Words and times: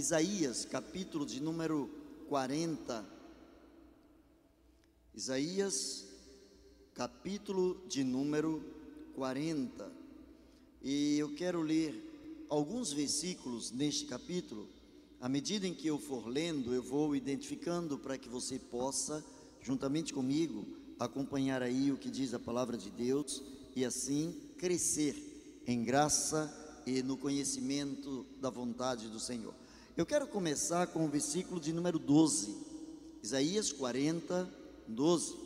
Isaías, 0.00 0.64
capítulo 0.64 1.26
de 1.26 1.42
número 1.42 1.90
40. 2.30 3.04
Isaías, 5.14 6.06
capítulo 6.94 7.86
de 7.86 8.02
número 8.02 8.64
40. 9.14 9.92
E 10.80 11.18
eu 11.18 11.34
quero 11.34 11.60
ler 11.60 12.46
alguns 12.48 12.94
versículos 12.94 13.72
neste 13.72 14.06
capítulo. 14.06 14.70
À 15.20 15.28
medida 15.28 15.68
em 15.68 15.74
que 15.74 15.88
eu 15.88 15.98
for 15.98 16.26
lendo, 16.26 16.72
eu 16.72 16.82
vou 16.82 17.14
identificando 17.14 17.98
para 17.98 18.16
que 18.16 18.26
você 18.30 18.58
possa, 18.58 19.22
juntamente 19.60 20.14
comigo, 20.14 20.66
acompanhar 20.98 21.62
aí 21.62 21.92
o 21.92 21.98
que 21.98 22.10
diz 22.10 22.32
a 22.32 22.38
palavra 22.38 22.78
de 22.78 22.90
Deus 22.90 23.42
e 23.76 23.84
assim 23.84 24.34
crescer 24.56 25.62
em 25.66 25.84
graça 25.84 26.50
e 26.86 27.02
no 27.02 27.18
conhecimento 27.18 28.24
da 28.40 28.48
vontade 28.48 29.06
do 29.06 29.20
Senhor. 29.20 29.54
Eu 29.96 30.06
quero 30.06 30.26
começar 30.26 30.86
com 30.86 31.04
o 31.04 31.08
versículo 31.08 31.60
de 31.60 31.72
número 31.72 31.98
12, 31.98 32.56
Isaías 33.22 33.72
40, 33.72 34.48
12. 34.86 35.36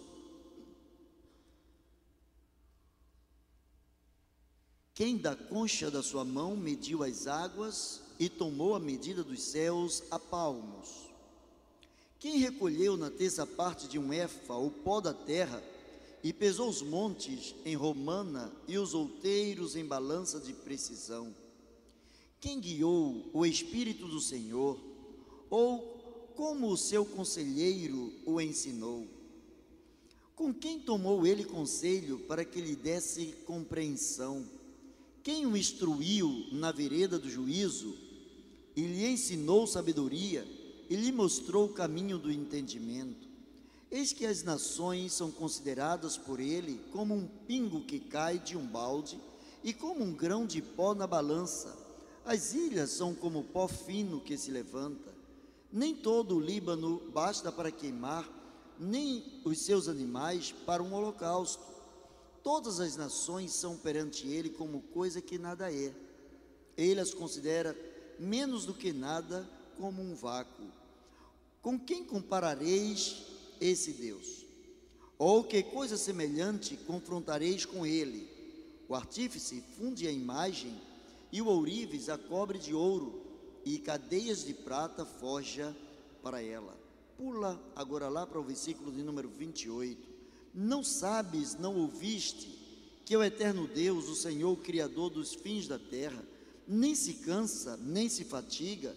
Quem 4.93 5.17
da 5.17 5.35
concha 5.35 5.91
da 5.91 6.03
sua 6.03 6.25
mão 6.25 6.55
mediu 6.57 7.03
as 7.03 7.27
águas 7.27 8.03
e 8.19 8.29
tomou 8.29 8.75
a 8.75 8.81
medida 8.81 9.25
dos 9.25 9.43
céus 9.43 10.03
a 10.11 10.19
palmos? 10.19 11.09
Quem 12.21 12.37
recolheu 12.37 12.99
na 12.99 13.11
terça 13.11 13.47
parte 13.47 13.89
de 13.89 13.99
um 13.99 14.13
éfa 14.13 14.55
o 14.55 14.71
pó 14.71 15.01
da 15.01 15.15
terra 15.15 15.63
e 16.23 16.35
pesou 16.35 16.69
os 16.69 16.83
montes 16.83 17.55
em 17.65 17.75
romana 17.75 18.53
e 18.69 18.77
os 18.77 18.93
outeiros 18.93 19.75
em 19.75 19.87
balança 19.87 20.39
de 20.39 20.53
precisão? 20.53 21.35
Quem 22.45 22.61
guiou 22.61 23.25
o 23.33 23.47
Espírito 23.47 24.07
do 24.07 24.21
Senhor? 24.21 24.79
Ou 25.49 25.79
como 26.37 26.69
o 26.69 26.77
seu 26.77 27.03
conselheiro 27.03 28.13
o 28.27 28.39
ensinou? 28.39 29.09
Com 30.37 30.53
quem 30.53 30.79
tomou 30.79 31.27
ele 31.27 31.43
conselho 31.43 32.19
para 32.29 32.45
que 32.45 32.61
lhe 32.61 32.77
desse 32.77 33.29
compreensão? 33.47 34.47
Quem 35.23 35.47
o 35.47 35.57
instruiu 35.57 36.47
na 36.53 36.71
vereda 36.71 37.19
do 37.19 37.31
juízo 37.31 37.97
e 38.77 38.83
lhe 38.83 39.07
ensinou 39.07 39.67
sabedoria 39.67 40.47
e 40.91 40.97
lhe 40.97 41.13
mostrou 41.13 41.65
o 41.65 41.73
caminho 41.73 42.19
do 42.19 42.31
entendimento? 42.31 43.27
Eis 43.91 44.13
que 44.13 44.27
as 44.27 44.43
nações 44.43 45.15
são 45.15 45.31
consideradas 45.31 46.19
por 46.19 46.39
ele 46.39 46.79
como 46.93 47.15
um 47.15 47.27
pingo 47.27 47.81
que 47.87 47.99
cai 47.99 48.39
de 48.39 48.55
um 48.55 48.67
balde 48.67 49.19
e 49.63 49.73
como 49.73 50.05
um 50.05 50.13
grão 50.13 50.47
de 50.47 50.61
pó 50.61 50.95
na 50.95 51.07
balança 51.07 51.84
as 52.25 52.55
ilhas 52.55 52.91
são 52.91 53.15
como 53.15 53.45
pó 53.45 53.69
fino 53.69 54.21
que 54.21 54.37
se 54.37 54.51
levanta. 54.51 55.13
Nem 55.71 55.95
todo 55.95 56.37
o 56.37 56.41
Líbano 56.41 57.03
basta 57.13 57.53
para 57.53 57.71
queimar, 57.71 58.29
nem 58.79 59.41
os 59.45 59.59
seus 59.59 59.89
animais 59.89 60.53
para 60.65 60.83
um 60.83 60.95
holocausto. 60.95 61.63
Todas 62.43 62.81
as 62.81 62.97
nações 62.97 63.53
são 63.53 63.77
perante 63.77 64.27
ele 64.27 64.51
como 64.51 64.81
coisa 64.93 65.21
que 65.21 65.39
nada 65.39 65.73
é. 65.73 65.93
Ele 66.77 67.01
as 67.01 67.13
considera 67.13 67.77
menos 68.19 68.65
do 68.65 68.75
que 68.75 68.93
nada 68.93 69.49
como 69.79 70.01
um 70.03 70.15
vácuo. 70.15 70.65
Com 71.61 71.79
quem 71.79 72.05
comparareis 72.05 73.23
esse 73.61 73.93
Deus? 73.93 74.45
Ou 75.19 75.45
que 75.45 75.63
coisa 75.63 75.97
semelhante 75.97 76.77
confrontareis 76.77 77.65
com 77.65 77.87
ele? 77.87 78.29
O 78.89 78.95
artífice 78.95 79.63
funde 79.77 80.07
a 80.07 80.13
imagem 80.13 80.75
e 81.35 81.43
o 81.43 81.49
ourives 81.49 82.09
a 82.09 82.17
cobre 82.17 82.61
de 82.61 82.73
ouro, 82.73 83.21
e 83.65 83.77
cadeias 83.81 84.45
de 84.45 84.55
prata 84.55 85.05
forja 85.05 85.77
para 86.23 86.41
ela. 86.41 86.79
Pula 87.19 87.61
agora 87.75 88.09
lá 88.09 88.25
para 88.25 88.39
o 88.39 88.45
versículo 88.45 88.93
de 88.93 89.03
número 89.03 89.29
28. 89.29 90.01
Não 90.55 90.85
sabes, 90.85 91.57
não 91.57 91.77
ouviste, 91.77 92.57
que 93.05 93.15
é 93.15 93.19
o 93.19 93.25
eterno 93.25 93.67
Deus, 93.67 94.09
o 94.09 94.15
Senhor, 94.15 94.57
Criador 94.59 95.11
dos 95.11 95.35
fins 95.35 95.67
da 95.67 95.77
terra, 95.77 96.25
nem 96.69 96.95
se 96.95 97.15
cansa, 97.15 97.77
nem 97.79 98.09
se 98.09 98.23
fatiga, 98.23 98.95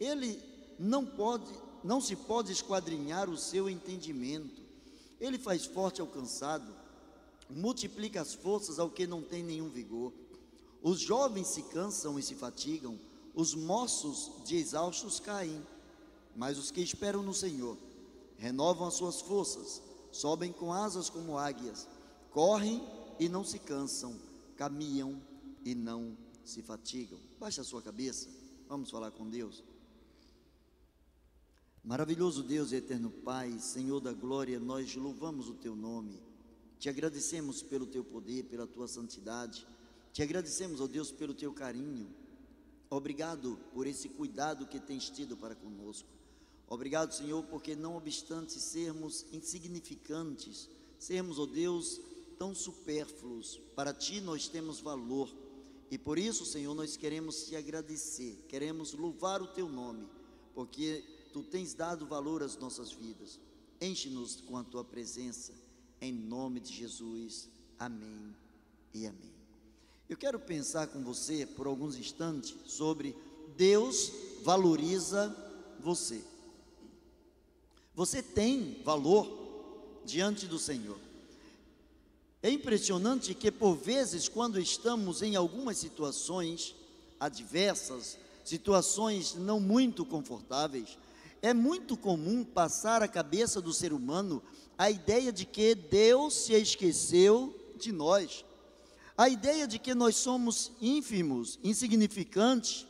ele 0.00 0.40
não 0.78 1.04
pode, 1.04 1.52
não 1.84 2.00
se 2.00 2.16
pode 2.16 2.50
esquadrinhar 2.50 3.28
o 3.28 3.36
seu 3.36 3.68
entendimento. 3.68 4.62
Ele 5.20 5.36
faz 5.36 5.66
forte 5.66 6.00
ao 6.00 6.06
cansado, 6.06 6.74
multiplica 7.50 8.22
as 8.22 8.32
forças 8.32 8.78
ao 8.78 8.88
que 8.88 9.06
não 9.06 9.20
tem 9.20 9.42
nenhum 9.42 9.68
vigor. 9.68 10.14
Os 10.84 11.00
jovens 11.00 11.46
se 11.46 11.62
cansam 11.62 12.18
e 12.18 12.22
se 12.22 12.34
fatigam, 12.34 13.00
os 13.34 13.54
moços 13.54 14.30
de 14.44 14.56
exaustos 14.56 15.18
caem, 15.18 15.66
mas 16.36 16.58
os 16.58 16.70
que 16.70 16.82
esperam 16.82 17.22
no 17.22 17.32
Senhor 17.32 17.78
renovam 18.36 18.86
as 18.86 18.92
suas 18.92 19.22
forças, 19.22 19.80
sobem 20.12 20.52
com 20.52 20.74
asas 20.74 21.08
como 21.08 21.38
águias, 21.38 21.88
correm 22.30 22.86
e 23.18 23.30
não 23.30 23.42
se 23.42 23.58
cansam, 23.58 24.14
caminham 24.56 25.22
e 25.64 25.74
não 25.74 26.14
se 26.44 26.60
fatigam. 26.60 27.18
Baixe 27.40 27.62
a 27.62 27.64
sua 27.64 27.80
cabeça, 27.80 28.28
vamos 28.68 28.90
falar 28.90 29.10
com 29.10 29.26
Deus. 29.26 29.64
Maravilhoso 31.82 32.42
Deus 32.42 32.72
e 32.72 32.76
eterno 32.76 33.10
Pai, 33.10 33.58
Senhor 33.58 34.00
da 34.00 34.12
glória, 34.12 34.60
nós 34.60 34.94
louvamos 34.94 35.48
o 35.48 35.54
teu 35.54 35.74
nome, 35.74 36.20
te 36.78 36.90
agradecemos 36.90 37.62
pelo 37.62 37.86
teu 37.86 38.04
poder, 38.04 38.44
pela 38.44 38.66
tua 38.66 38.86
santidade 38.86 39.66
te 40.14 40.22
agradecemos, 40.22 40.80
ó 40.80 40.86
Deus, 40.86 41.10
pelo 41.10 41.34
teu 41.34 41.52
carinho. 41.52 42.08
Obrigado 42.88 43.58
por 43.72 43.84
esse 43.84 44.08
cuidado 44.08 44.64
que 44.64 44.78
tens 44.78 45.10
tido 45.10 45.36
para 45.36 45.56
conosco. 45.56 46.08
Obrigado, 46.68 47.12
Senhor, 47.12 47.42
porque 47.46 47.74
não 47.74 47.96
obstante 47.96 48.60
sermos 48.60 49.26
insignificantes, 49.32 50.68
sermos, 51.00 51.36
ó 51.40 51.46
Deus, 51.46 52.00
tão 52.38 52.54
supérfluos, 52.54 53.60
para 53.74 53.92
ti 53.92 54.20
nós 54.20 54.46
temos 54.46 54.78
valor. 54.78 55.28
E 55.90 55.98
por 55.98 56.16
isso, 56.16 56.46
Senhor, 56.46 56.76
nós 56.76 56.96
queremos 56.96 57.46
te 57.46 57.56
agradecer, 57.56 58.38
queremos 58.48 58.92
louvar 58.92 59.42
o 59.42 59.48
teu 59.48 59.68
nome, 59.68 60.06
porque 60.54 61.02
tu 61.32 61.42
tens 61.42 61.74
dado 61.74 62.06
valor 62.06 62.40
às 62.40 62.56
nossas 62.56 62.92
vidas. 62.92 63.40
Enche-nos 63.80 64.40
com 64.42 64.56
a 64.56 64.62
tua 64.62 64.84
presença, 64.84 65.52
em 66.00 66.12
nome 66.12 66.60
de 66.60 66.72
Jesus. 66.72 67.48
Amém 67.80 68.32
e 68.94 69.08
amém. 69.08 69.33
Eu 70.14 70.18
quero 70.18 70.38
pensar 70.38 70.86
com 70.86 71.02
você 71.02 71.44
por 71.44 71.66
alguns 71.66 71.96
instantes 71.96 72.54
sobre 72.66 73.16
Deus 73.56 74.12
valoriza 74.44 75.36
você. 75.80 76.22
Você 77.96 78.22
tem 78.22 78.80
valor 78.84 79.26
diante 80.04 80.46
do 80.46 80.56
Senhor. 80.56 80.96
É 82.40 82.48
impressionante 82.48 83.34
que, 83.34 83.50
por 83.50 83.74
vezes, 83.74 84.28
quando 84.28 84.60
estamos 84.60 85.20
em 85.20 85.34
algumas 85.34 85.78
situações 85.78 86.76
adversas, 87.18 88.16
situações 88.44 89.34
não 89.34 89.58
muito 89.58 90.06
confortáveis, 90.06 90.96
é 91.42 91.52
muito 91.52 91.96
comum 91.96 92.44
passar 92.44 93.02
a 93.02 93.08
cabeça 93.08 93.60
do 93.60 93.72
ser 93.72 93.92
humano 93.92 94.40
a 94.78 94.88
ideia 94.92 95.32
de 95.32 95.44
que 95.44 95.74
Deus 95.74 96.34
se 96.34 96.52
esqueceu 96.52 97.52
de 97.76 97.90
nós. 97.90 98.44
A 99.16 99.28
ideia 99.28 99.66
de 99.66 99.78
que 99.78 99.94
nós 99.94 100.16
somos 100.16 100.72
ínfimos, 100.80 101.58
insignificantes, 101.62 102.86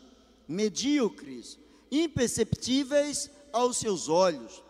medíocres, 0.49 1.59
imperceptíveis 1.91 3.31
aos 3.53 3.77
seus 3.77 4.09
olhos. 4.09 4.63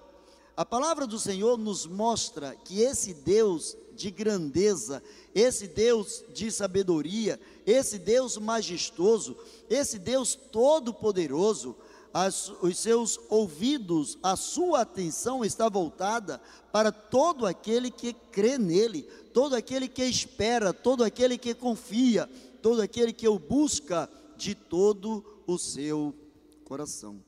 A 0.57 0.65
palavra 0.65 1.07
do 1.07 1.19
Senhor 1.19 1.57
nos 1.57 1.87
mostra 1.87 2.57
que 2.65 2.81
esse 2.81 3.15
Deus 3.15 3.77
de 3.95 4.11
grandeza, 4.11 5.03
esse 5.35 5.69
Deus 5.69 6.25
de 6.33 6.51
sabedoria, 6.51 7.41
esse 7.65 7.99
Deus 7.99 8.37
majestoso, 8.37 9.37
esse 9.71 9.99
Deus 9.99 10.35
todo-poderoso, 10.35 11.77
os 12.63 12.79
seus 12.79 13.19
ouvidos, 13.29 14.17
a 14.23 14.37
sua 14.37 14.83
atenção 14.83 15.45
está 15.45 15.69
voltada 15.69 16.41
para 16.71 16.93
todo 16.93 17.45
aquele 17.45 17.91
que 17.91 18.13
crê 18.13 18.57
nele, 18.57 19.03
todo 19.33 19.57
aquele 19.57 19.89
que 19.89 20.05
espera, 20.05 20.73
todo 20.73 21.03
aquele 21.03 21.37
que 21.37 21.53
confia, 21.55 22.31
todo 22.63 22.81
aquele 22.81 23.13
que 23.13 23.27
o 23.27 23.39
busca 23.39 24.09
de 24.37 24.55
todo 24.55 25.25
o 25.45 25.59
seu 25.59 26.15
coração. 26.65 27.21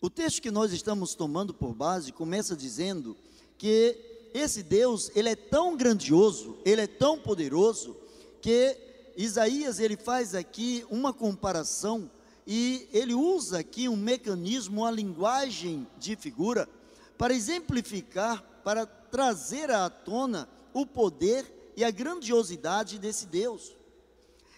O 0.00 0.08
texto 0.08 0.40
que 0.40 0.50
nós 0.50 0.72
estamos 0.72 1.14
tomando 1.14 1.52
por 1.52 1.74
base 1.74 2.10
começa 2.12 2.56
dizendo 2.56 3.14
que 3.58 3.98
esse 4.32 4.62
Deus, 4.62 5.10
ele 5.14 5.28
é 5.28 5.36
tão 5.36 5.76
grandioso, 5.76 6.56
ele 6.64 6.80
é 6.80 6.86
tão 6.86 7.18
poderoso, 7.18 7.94
que 8.40 8.78
Isaías 9.14 9.78
ele 9.78 9.96
faz 9.96 10.34
aqui 10.34 10.86
uma 10.88 11.12
comparação 11.12 12.10
e 12.52 12.88
ele 12.92 13.14
usa 13.14 13.60
aqui 13.60 13.88
um 13.88 13.94
mecanismo, 13.94 14.80
uma 14.80 14.90
linguagem 14.90 15.86
de 16.00 16.16
figura, 16.16 16.68
para 17.16 17.32
exemplificar, 17.32 18.42
para 18.64 18.84
trazer 18.84 19.70
à 19.70 19.88
tona 19.88 20.48
o 20.74 20.84
poder 20.84 21.72
e 21.76 21.84
a 21.84 21.92
grandiosidade 21.92 22.98
desse 22.98 23.26
Deus. 23.26 23.76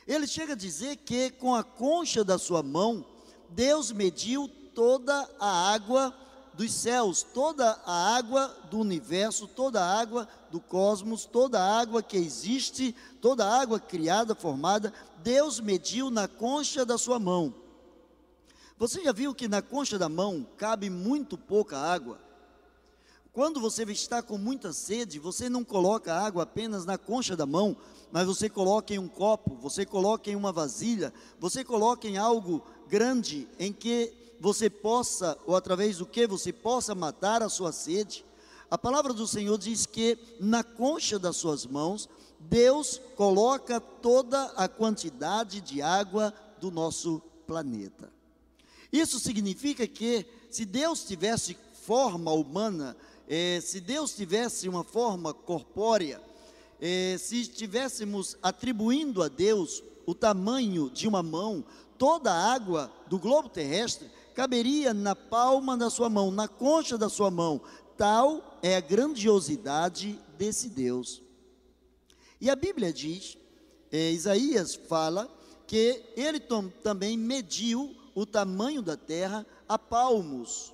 Ele 0.09 0.27
chega 0.27 0.55
a 0.55 0.56
dizer 0.56 0.97
que 1.05 1.33
com 1.33 1.55
a 1.55 1.62
concha 1.62 2.25
da 2.25 2.39
sua 2.39 2.62
mão, 2.62 3.05
Deus 3.50 3.93
mediu 3.93 4.49
toda 4.75 5.29
a 5.39 5.75
água 5.75 6.17
dos 6.55 6.73
céus, 6.73 7.23
toda 7.23 7.79
a 7.85 8.17
água 8.17 8.56
do 8.71 8.79
universo, 8.79 9.47
toda 9.47 9.85
a 9.85 10.00
água 10.00 10.27
do 10.50 10.61
cosmos, 10.61 11.27
toda 11.27 11.61
a 11.61 11.79
água 11.79 12.03
que 12.03 12.17
existe, 12.17 12.97
toda 13.21 13.44
a 13.44 13.61
água 13.61 13.79
criada, 13.79 14.35
formada, 14.35 14.94
Deus 15.23 15.61
mediu 15.61 16.11
na 16.11 16.27
concha 16.27 16.87
da 16.87 16.97
sua 16.97 17.19
mão. 17.19 17.61
Você 18.82 19.05
já 19.05 19.12
viu 19.12 19.32
que 19.32 19.46
na 19.46 19.62
concha 19.62 19.96
da 19.96 20.08
mão 20.08 20.44
cabe 20.56 20.90
muito 20.90 21.38
pouca 21.38 21.79
água? 21.79 22.19
Quando 23.32 23.61
você 23.61 23.84
está 23.84 24.20
com 24.20 24.37
muita 24.37 24.73
sede, 24.73 25.20
você 25.20 25.49
não 25.49 25.62
coloca 25.62 26.12
água 26.12 26.43
apenas 26.43 26.84
na 26.84 26.99
concha 26.99 27.37
da 27.37 27.46
mão, 27.46 27.76
mas 28.11 28.26
você 28.26 28.49
coloca 28.50 28.93
em 28.93 28.99
um 28.99 29.06
copo, 29.06 29.55
você 29.55 29.87
coloca 29.87 30.29
em 30.29 30.34
uma 30.34 30.50
vasilha, 30.50 31.14
você 31.38 31.62
coloca 31.62 32.08
em 32.08 32.19
algo 32.19 32.61
grande 32.88 33.46
em 33.56 33.73
que 33.73 34.12
você 34.40 34.69
possa, 34.69 35.38
ou 35.46 35.55
através 35.55 35.99
do 35.99 36.05
que 36.05 36.26
você 36.26 36.52
possa 36.52 36.93
matar 36.93 37.40
a 37.40 37.49
sua 37.49 37.70
sede. 37.70 38.25
A 38.69 38.76
palavra 38.76 39.12
do 39.12 39.29
Senhor 39.29 39.58
diz 39.58 39.87
que 39.87 40.19
na 40.40 40.64
concha 40.64 41.20
das 41.20 41.37
suas 41.37 41.64
mãos, 41.64 42.08
Deus 42.40 43.00
coloca 43.14 43.81
toda 43.81 44.46
a 44.56 44.67
quantidade 44.67 45.61
de 45.61 45.81
água 45.81 46.34
do 46.61 46.69
nosso 46.69 47.23
planeta. 47.46 48.11
Isso 48.93 49.19
significa 49.19 49.87
que, 49.87 50.27
se 50.50 50.67
Deus 50.67 51.03
tivesse 51.03 51.56
forma 51.73 52.31
humana, 52.31 52.94
eh, 53.27 53.61
se 53.62 53.81
Deus 53.81 54.15
tivesse 54.15 54.69
uma 54.69 54.85
forma 54.85 55.33
corpórea, 55.33 56.21
eh, 56.79 57.17
se 57.19 57.41
estivéssemos 57.41 58.37
atribuindo 58.43 59.23
a 59.23 59.29
Deus 59.29 59.83
o 60.05 60.15
tamanho 60.15 60.91
de 60.91 61.09
uma 61.09 61.23
mão, 61.23 61.65
toda 61.97 62.31
a 62.31 62.53
água 62.53 62.93
do 63.06 63.19
globo 63.19 63.49
terrestre 63.49 64.11
caberia 64.35 64.93
na 64.93 65.17
palma 65.17 65.77
da 65.77 65.89
sua 65.89 66.11
mão, 66.11 66.31
na 66.31 66.47
concha 66.47 66.99
da 66.99 67.09
sua 67.09 67.31
mão. 67.31 67.61
Tal 67.97 68.59
é 68.62 68.77
a 68.77 68.81
grandiosidade 68.81 70.19
desse 70.37 70.69
Deus. 70.69 71.23
E 72.41 72.50
a 72.50 72.56
Bíblia 72.56 72.93
diz, 72.93 73.39
eh, 73.91 74.11
Isaías 74.11 74.75
fala, 74.75 75.33
que 75.67 76.03
ele 76.17 76.41
também 76.83 77.17
mediu 77.17 77.97
o 78.14 78.26
tamanho 78.26 78.82
da 78.82 78.97
terra 78.97 79.47
a 79.69 79.79
palmos. 79.79 80.73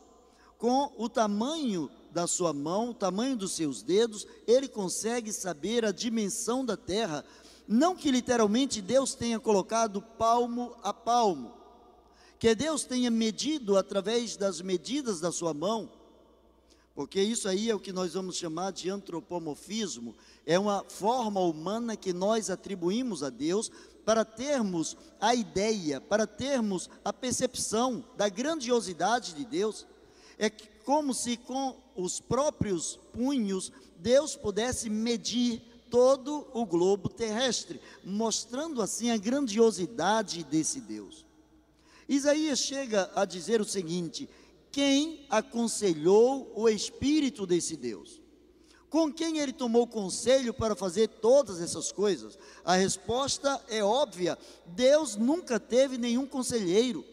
Com 0.57 0.93
o 0.97 1.09
tamanho 1.09 1.91
da 2.11 2.27
sua 2.27 2.53
mão, 2.53 2.91
o 2.91 2.95
tamanho 2.95 3.37
dos 3.37 3.53
seus 3.53 3.83
dedos, 3.83 4.27
ele 4.47 4.69
consegue 4.69 5.33
saber 5.33 5.85
a 5.85 5.93
dimensão 5.93 6.65
da 6.65 6.77
terra. 6.77 7.25
Não 7.67 7.95
que 7.95 8.11
literalmente 8.11 8.81
Deus 8.81 9.15
tenha 9.15 9.39
colocado 9.39 10.03
palmo 10.03 10.75
a 10.83 10.93
palmo, 10.93 11.53
que 12.39 12.55
Deus 12.55 12.85
tenha 12.85 13.11
medido 13.11 13.77
através 13.77 14.37
das 14.37 14.61
medidas 14.61 15.21
da 15.21 15.31
sua 15.31 15.53
mão, 15.53 15.91
porque 16.95 17.23
isso 17.23 17.47
aí 17.47 17.71
é 17.71 17.75
o 17.75 17.79
que 17.79 17.93
nós 17.93 18.15
vamos 18.15 18.37
chamar 18.37 18.73
de 18.73 18.91
antropomorfismo, 18.91 20.17
é 20.45 20.59
uma 20.59 20.83
forma 20.89 21.39
humana 21.41 21.95
que 21.95 22.13
nós 22.13 22.51
atribuímos 22.51 23.23
a 23.23 23.31
Deus 23.31 23.71
para 24.09 24.25
termos 24.25 24.97
a 25.21 25.35
ideia, 25.35 26.01
para 26.01 26.27
termos 26.27 26.89
a 27.05 27.13
percepção 27.13 28.03
da 28.17 28.27
grandiosidade 28.27 29.35
de 29.35 29.45
Deus. 29.45 29.87
É 30.39 30.49
como 30.49 31.13
se 31.13 31.37
com 31.37 31.77
os 31.95 32.19
próprios 32.19 32.99
punhos 33.13 33.71
Deus 33.99 34.35
pudesse 34.35 34.89
medir 34.89 35.61
todo 35.91 36.49
o 36.55 36.65
globo 36.65 37.11
terrestre, 37.11 37.83
mostrando 38.03 38.81
assim 38.81 39.11
a 39.11 39.19
grandiosidade 39.19 40.43
desse 40.43 40.81
Deus. 40.81 41.27
Isaías 42.09 42.61
chega 42.61 43.11
a 43.15 43.27
dizer 43.27 43.61
o 43.61 43.65
seguinte: 43.67 44.27
quem 44.73 45.27
aconselhou 45.29 46.51
o 46.57 46.67
espírito 46.67 47.47
desse 47.47 47.77
Deus? 47.77 48.23
Com 48.91 49.13
quem 49.13 49.39
ele 49.39 49.53
tomou 49.53 49.87
conselho 49.87 50.55
para 50.55 50.75
fazer 50.75 51.09
todas 51.09 51.61
essas 51.61 51.93
coisas? 51.93 52.39
A 52.65 52.75
resposta 52.75 53.63
é 53.69 53.83
óbvia: 53.85 54.39
Deus 54.67 55.17
nunca 55.17 55.61
teve 55.61 55.99
nenhum 55.99 56.27
conselheiro. 56.27 57.05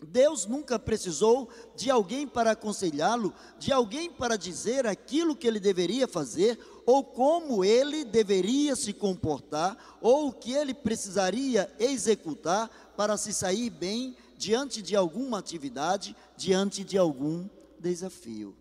Deus 0.00 0.46
nunca 0.46 0.78
precisou 0.78 1.48
de 1.74 1.90
alguém 1.90 2.26
para 2.26 2.52
aconselhá-lo, 2.52 3.34
de 3.58 3.72
alguém 3.72 4.08
para 4.08 4.36
dizer 4.36 4.86
aquilo 4.86 5.34
que 5.34 5.46
ele 5.46 5.58
deveria 5.58 6.06
fazer, 6.06 6.58
ou 6.86 7.02
como 7.02 7.64
ele 7.64 8.04
deveria 8.04 8.76
se 8.76 8.92
comportar, 8.92 9.76
ou 10.00 10.28
o 10.28 10.32
que 10.32 10.52
ele 10.52 10.72
precisaria 10.72 11.72
executar 11.80 12.70
para 12.96 13.16
se 13.16 13.32
sair 13.32 13.70
bem 13.70 14.16
diante 14.36 14.80
de 14.80 14.94
alguma 14.94 15.38
atividade, 15.38 16.14
diante 16.36 16.84
de 16.84 16.96
algum 16.96 17.48
desafio. 17.80 18.54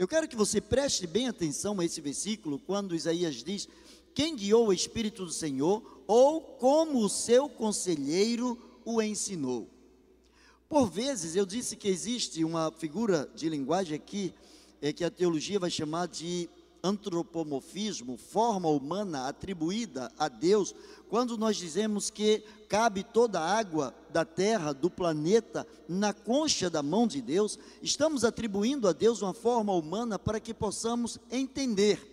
Eu 0.00 0.08
quero 0.08 0.26
que 0.26 0.34
você 0.34 0.62
preste 0.62 1.06
bem 1.06 1.28
atenção 1.28 1.78
a 1.78 1.84
esse 1.84 2.00
versículo, 2.00 2.58
quando 2.58 2.96
Isaías 2.96 3.44
diz: 3.44 3.68
Quem 4.14 4.34
guiou 4.34 4.68
o 4.68 4.72
Espírito 4.72 5.26
do 5.26 5.30
Senhor, 5.30 6.02
ou 6.06 6.40
como 6.40 7.04
o 7.04 7.08
seu 7.10 7.50
conselheiro 7.50 8.58
o 8.82 9.02
ensinou. 9.02 9.68
Por 10.70 10.90
vezes, 10.90 11.36
eu 11.36 11.44
disse 11.44 11.76
que 11.76 11.86
existe 11.86 12.42
uma 12.42 12.72
figura 12.72 13.30
de 13.34 13.50
linguagem 13.50 13.94
aqui, 13.94 14.32
é, 14.80 14.90
que 14.90 15.04
a 15.04 15.10
teologia 15.10 15.58
vai 15.58 15.70
chamar 15.70 16.08
de 16.08 16.48
antropomorfismo, 16.82 18.16
forma 18.16 18.68
humana 18.68 19.28
atribuída 19.28 20.10
a 20.18 20.28
Deus, 20.28 20.74
quando 21.08 21.36
nós 21.36 21.56
dizemos 21.56 22.10
que 22.10 22.42
cabe 22.68 23.02
toda 23.02 23.40
a 23.40 23.58
água 23.58 23.94
da 24.10 24.24
terra, 24.24 24.72
do 24.72 24.88
planeta, 24.88 25.66
na 25.88 26.12
concha 26.12 26.70
da 26.70 26.82
mão 26.82 27.06
de 27.06 27.20
Deus, 27.20 27.58
estamos 27.82 28.24
atribuindo 28.24 28.86
a 28.88 28.92
Deus 28.92 29.22
uma 29.22 29.34
forma 29.34 29.72
humana 29.72 30.18
para 30.18 30.40
que 30.40 30.54
possamos 30.54 31.18
entender. 31.30 32.10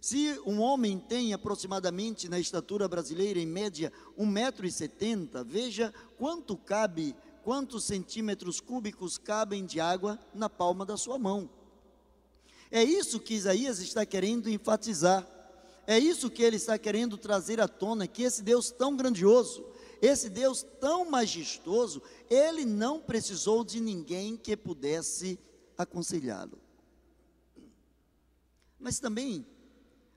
Se 0.00 0.36
um 0.44 0.60
homem 0.60 0.98
tem 0.98 1.32
aproximadamente 1.32 2.28
na 2.28 2.40
estatura 2.40 2.88
brasileira, 2.88 3.38
em 3.38 3.46
média, 3.46 3.92
1,70m, 4.18 5.44
veja 5.44 5.94
quanto 6.18 6.56
cabe, 6.56 7.14
quantos 7.44 7.84
centímetros 7.84 8.60
cúbicos 8.60 9.16
cabem 9.16 9.64
de 9.64 9.78
água 9.78 10.18
na 10.34 10.50
palma 10.50 10.84
da 10.84 10.96
sua 10.96 11.20
mão. 11.20 11.48
É 12.72 12.82
isso 12.82 13.20
que 13.20 13.34
Isaías 13.34 13.80
está 13.80 14.06
querendo 14.06 14.48
enfatizar. 14.48 15.28
É 15.86 15.98
isso 15.98 16.30
que 16.30 16.42
ele 16.42 16.56
está 16.56 16.78
querendo 16.78 17.18
trazer 17.18 17.60
à 17.60 17.68
tona: 17.68 18.06
que 18.06 18.22
esse 18.22 18.42
Deus 18.42 18.70
tão 18.70 18.96
grandioso, 18.96 19.62
esse 20.00 20.30
Deus 20.30 20.62
tão 20.80 21.04
majestoso, 21.04 22.00
ele 22.30 22.64
não 22.64 22.98
precisou 22.98 23.62
de 23.62 23.78
ninguém 23.78 24.38
que 24.38 24.56
pudesse 24.56 25.38
aconselhá-lo. 25.76 26.58
Mas 28.80 28.98
também, 28.98 29.46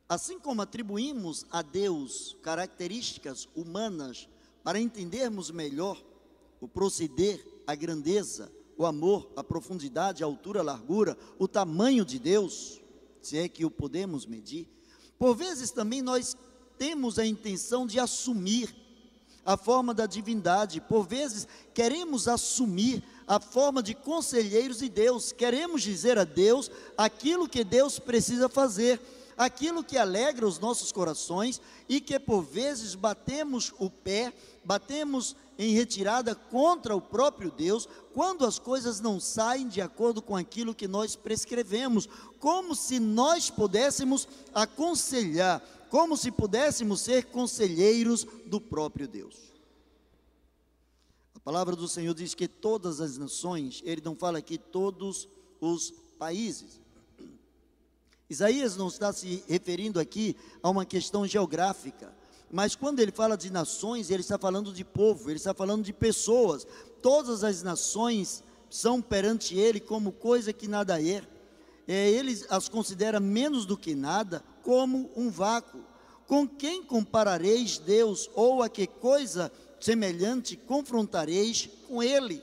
assim 0.08 0.40
como 0.40 0.62
atribuímos 0.62 1.46
a 1.52 1.62
Deus 1.62 2.38
características 2.42 3.50
humanas 3.54 4.30
para 4.64 4.80
entendermos 4.80 5.52
melhor 5.52 6.02
o 6.62 6.70
proceder, 6.70 7.46
a 7.68 7.76
grandeza, 7.76 8.50
o 8.78 8.86
amor, 8.86 9.30
a 9.36 9.44
profundidade, 9.44 10.24
a 10.24 10.26
altura, 10.26 10.60
a 10.60 10.64
largura, 10.64 11.18
o 11.40 11.48
tamanho 11.48 12.04
de 12.04 12.20
Deus, 12.20 12.82
se 13.22 13.38
é 13.38 13.48
que 13.48 13.66
o 13.66 13.72
podemos 13.72 14.26
medir. 14.26 14.68
Por 15.18 15.36
vezes 15.36 15.72
também 15.72 16.02
nós 16.02 16.36
temos 16.78 17.18
a 17.18 17.26
intenção 17.26 17.88
de 17.88 18.00
assumir 18.00 18.76
a 19.46 19.56
forma 19.56 19.94
da 19.94 20.08
divindade, 20.08 20.82
por 20.82 21.08
vezes 21.08 21.48
queremos 21.74 22.28
assumir 22.28 23.04
a 23.28 23.40
forma 23.40 23.82
de 23.82 23.94
conselheiros 23.94 24.80
de 24.80 24.90
Deus, 24.90 25.32
queremos 25.32 25.84
dizer 25.84 26.18
a 26.18 26.24
Deus 26.24 26.72
aquilo 26.98 27.48
que 27.48 27.64
Deus 27.64 28.00
precisa 28.00 28.50
fazer, 28.50 29.00
aquilo 29.38 29.84
que 29.84 29.98
alegra 29.98 30.48
os 30.48 30.60
nossos 30.60 30.92
corações 30.92 31.62
e 31.88 32.00
que 32.00 32.20
por 32.20 32.42
vezes 32.42 32.96
batemos 32.96 33.74
o 33.80 33.90
pé, 33.90 34.34
batemos 34.64 35.36
em 35.58 35.74
retirada 35.74 36.36
contra 36.36 36.96
o 36.96 37.02
próprio 37.02 37.52
Deus, 37.52 37.88
quando 38.14 38.46
as 38.46 38.60
coisas 38.60 39.00
não 39.00 39.20
saem 39.20 39.68
de 39.68 39.82
acordo 39.82 40.22
com 40.22 40.36
aquilo 40.36 40.76
que 40.76 40.88
nós 40.88 41.16
prescrevemos, 41.16 42.08
como 42.40 42.76
se 42.76 43.00
nós 43.00 43.50
pudéssemos 43.50 44.28
aconselhar, 44.54 45.62
como 45.90 46.18
se 46.18 46.32
pudéssemos 46.32 47.02
ser 47.02 47.26
conselheiros 47.26 48.26
do 48.46 48.60
próprio 48.60 49.08
Deus. 49.08 49.36
A 51.34 51.40
palavra 51.40 51.76
do 51.76 51.88
Senhor 51.88 52.14
diz 52.14 52.34
que 52.34 52.48
todas 52.48 53.00
as 53.00 53.18
nações, 53.18 53.82
ele 53.86 54.02
não 54.04 54.16
fala 54.16 54.40
aqui 54.40 54.58
todos 54.58 55.28
os 55.62 55.94
países. 56.18 56.82
Isaías 58.30 58.76
não 58.76 58.88
está 58.88 59.14
se 59.14 59.44
referindo 59.48 60.00
aqui 60.00 60.36
a 60.64 60.70
uma 60.70 60.86
questão 60.86 61.28
geográfica, 61.28 62.14
mas 62.52 62.76
quando 62.76 63.00
ele 63.00 63.12
fala 63.12 63.38
de 63.38 63.52
nações, 63.52 64.10
ele 64.10 64.22
está 64.22 64.38
falando 64.38 64.74
de 64.74 64.84
povo, 64.84 65.30
ele 65.30 65.38
está 65.38 65.54
falando 65.54 65.84
de 65.84 65.94
pessoas. 65.94 66.66
Todas 67.02 67.44
as 67.44 67.62
nações 67.62 68.44
são 68.70 69.02
perante 69.02 69.58
ele 69.58 69.80
como 69.80 70.12
coisa 70.12 70.54
que 70.54 70.68
nada 70.68 71.02
é. 71.02 71.24
é 71.88 72.10
ele 72.10 72.44
as 72.50 72.70
considera 72.70 73.20
menos 73.20 73.66
do 73.66 73.78
que 73.78 73.94
nada, 73.94 74.44
como 74.64 75.12
um 75.16 75.30
vácuo. 75.30 75.84
Com 76.28 76.48
quem 76.48 76.84
comparareis 76.84 77.78
Deus, 77.78 78.30
ou 78.34 78.64
a 78.64 78.70
que 78.70 78.88
coisa 78.88 79.52
semelhante 79.80 80.56
confrontareis 80.56 81.70
com 81.88 82.02
ele. 82.02 82.42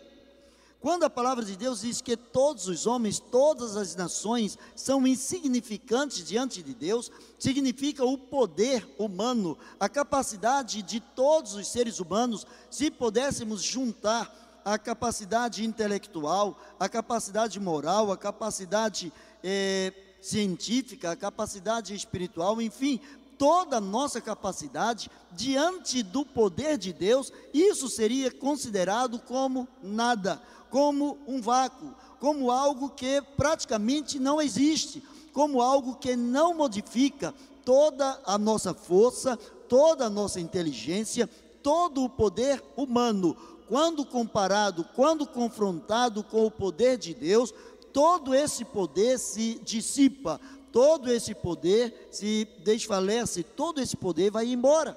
Quando 0.83 1.05
a 1.05 1.11
palavra 1.11 1.45
de 1.45 1.57
Deus 1.57 1.83
diz 1.83 2.01
que 2.01 2.17
todos 2.17 2.67
os 2.67 2.89
homens, 2.89 3.21
todas 3.21 3.77
as 3.77 3.95
nações 3.95 4.59
são 4.75 5.07
insignificantes 5.07 6.27
diante 6.27 6.61
de 6.61 6.75
Deus, 6.75 7.09
significa 7.39 8.05
o 8.05 8.19
poder 8.19 8.85
humano, 8.99 9.57
a 9.79 9.89
capacidade 9.89 10.83
de 10.83 10.99
todos 10.99 11.55
os 11.55 11.69
seres 11.69 12.01
humanos, 12.01 12.45
se 12.69 12.91
pudéssemos 12.91 13.63
juntar 13.63 14.61
a 14.65 14.77
capacidade 14.77 15.65
intelectual, 15.65 16.61
a 16.81 16.89
capacidade 16.89 17.61
moral, 17.61 18.11
a 18.11 18.19
capacidade 18.19 19.13
é, 19.43 19.93
científica, 20.21 21.13
a 21.13 21.17
capacidade 21.17 21.95
espiritual, 21.95 22.61
enfim, 22.61 23.01
toda 23.39 23.77
a 23.77 23.81
nossa 23.81 24.21
capacidade 24.21 25.11
diante 25.33 26.03
do 26.03 26.25
poder 26.25 26.79
de 26.79 26.93
Deus, 26.93 27.33
isso 27.53 27.89
seria 27.89 28.31
considerado 28.31 29.19
como 29.19 29.67
nada 29.83 30.41
como 30.73 31.19
um 31.29 31.39
vácuo, 31.39 31.95
como 32.19 32.51
algo 32.51 32.89
que 32.89 33.21
praticamente 33.37 34.19
não 34.19 34.41
existe, 34.41 35.03
como 35.31 35.61
algo 35.61 35.97
que 35.97 36.17
não 36.17 36.55
modifica 36.55 37.35
toda 37.63 38.19
a 38.25 38.39
nossa 38.39 38.73
força, 38.73 39.37
toda 39.69 40.07
a 40.07 40.11
nossa 40.11 40.41
inteligência, 40.41 41.29
todo 41.63 42.03
o 42.03 42.09
poder 42.09 42.65
humano. 42.75 43.37
Quando 43.69 44.05
comparado, 44.07 44.83
quando 44.97 45.27
confrontado 45.27 46.25
com 46.25 46.47
o 46.47 46.51
poder 46.51 46.97
de 46.97 47.13
Deus, 47.13 47.53
todo 47.93 48.35
esse 48.35 48.65
poder 48.65 49.19
se 49.19 49.61
dissipa, 49.63 50.41
todo 50.73 51.13
esse 51.13 51.35
poder 51.35 52.09
se 52.11 52.47
desfalece, 52.65 53.43
todo 53.43 53.81
esse 53.81 53.97
poder 53.97 54.31
vai 54.31 54.47
embora. 54.47 54.95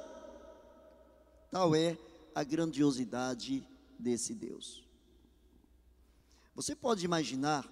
Tal 1.52 1.76
é 1.76 1.98
a 2.34 2.44
grandiosidade 2.44 3.68
desse 4.00 4.34
Deus. 4.34 4.84
Você 6.56 6.76
pode 6.76 7.04
imaginar 7.04 7.70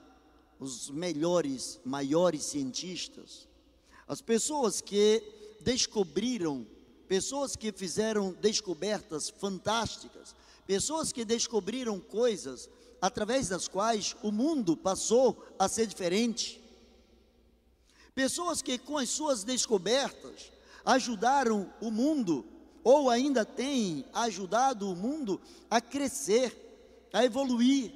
os 0.60 0.90
melhores, 0.90 1.80
maiores 1.84 2.44
cientistas, 2.44 3.48
as 4.08 4.22
pessoas 4.22 4.82
que 4.82 5.24
descobriram, 5.62 6.68
pessoas 7.08 7.56
que 7.56 7.72
fizeram 7.72 8.34
descobertas 8.34 9.30
fantásticas, 9.30 10.36
pessoas 10.68 11.12
que 11.12 11.26
descobriram 11.26 12.00
coisas 12.00 12.70
através 13.02 13.50
das 13.50 13.68
quais 13.68 14.16
o 14.24 14.32
mundo 14.32 14.78
passou 14.78 15.46
a 15.60 15.68
ser 15.68 15.88
diferente. 15.88 16.63
Pessoas 18.16 18.62
que 18.62 18.78
com 18.78 18.98
as 18.98 19.10
suas 19.10 19.44
descobertas 19.44 20.52
ajudaram 20.86 21.72
o 21.82 21.90
mundo 21.90 22.46
ou 22.84 23.10
ainda 23.10 23.46
têm 23.46 24.06
ajudado 24.14 24.90
o 24.90 24.96
mundo 24.96 25.40
a 25.70 25.80
crescer, 25.80 27.10
a 27.12 27.24
evoluir, 27.24 27.92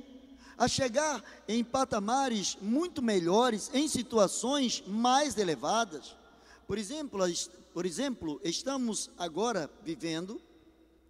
a 0.58 0.68
chegar 0.68 1.24
em 1.48 1.64
patamares 1.64 2.58
muito 2.62 3.02
melhores, 3.02 3.70
em 3.74 3.88
situações 3.88 4.84
mais 4.88 5.38
elevadas. 5.38 6.16
Por 6.66 6.78
exemplo, 6.78 7.22
por 7.74 7.86
exemplo, 7.86 8.42
estamos 8.44 9.12
agora 9.18 9.70
vivendo 9.84 10.42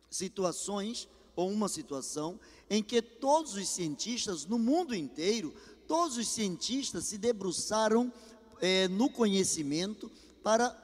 situações 0.10 1.08
ou 1.36 1.50
uma 1.50 1.70
situação 1.70 2.40
em 2.70 2.84
que 2.84 3.02
todos 3.02 3.54
os 3.54 3.70
cientistas 3.70 4.46
no 4.46 4.60
mundo 4.60 4.94
inteiro, 4.94 5.54
todos 5.88 6.18
os 6.18 6.28
cientistas 6.28 7.06
se 7.06 7.18
debruçaram 7.18 8.12
é, 8.62 8.88
no 8.88 9.10
conhecimento 9.10 10.12
para 10.44 10.76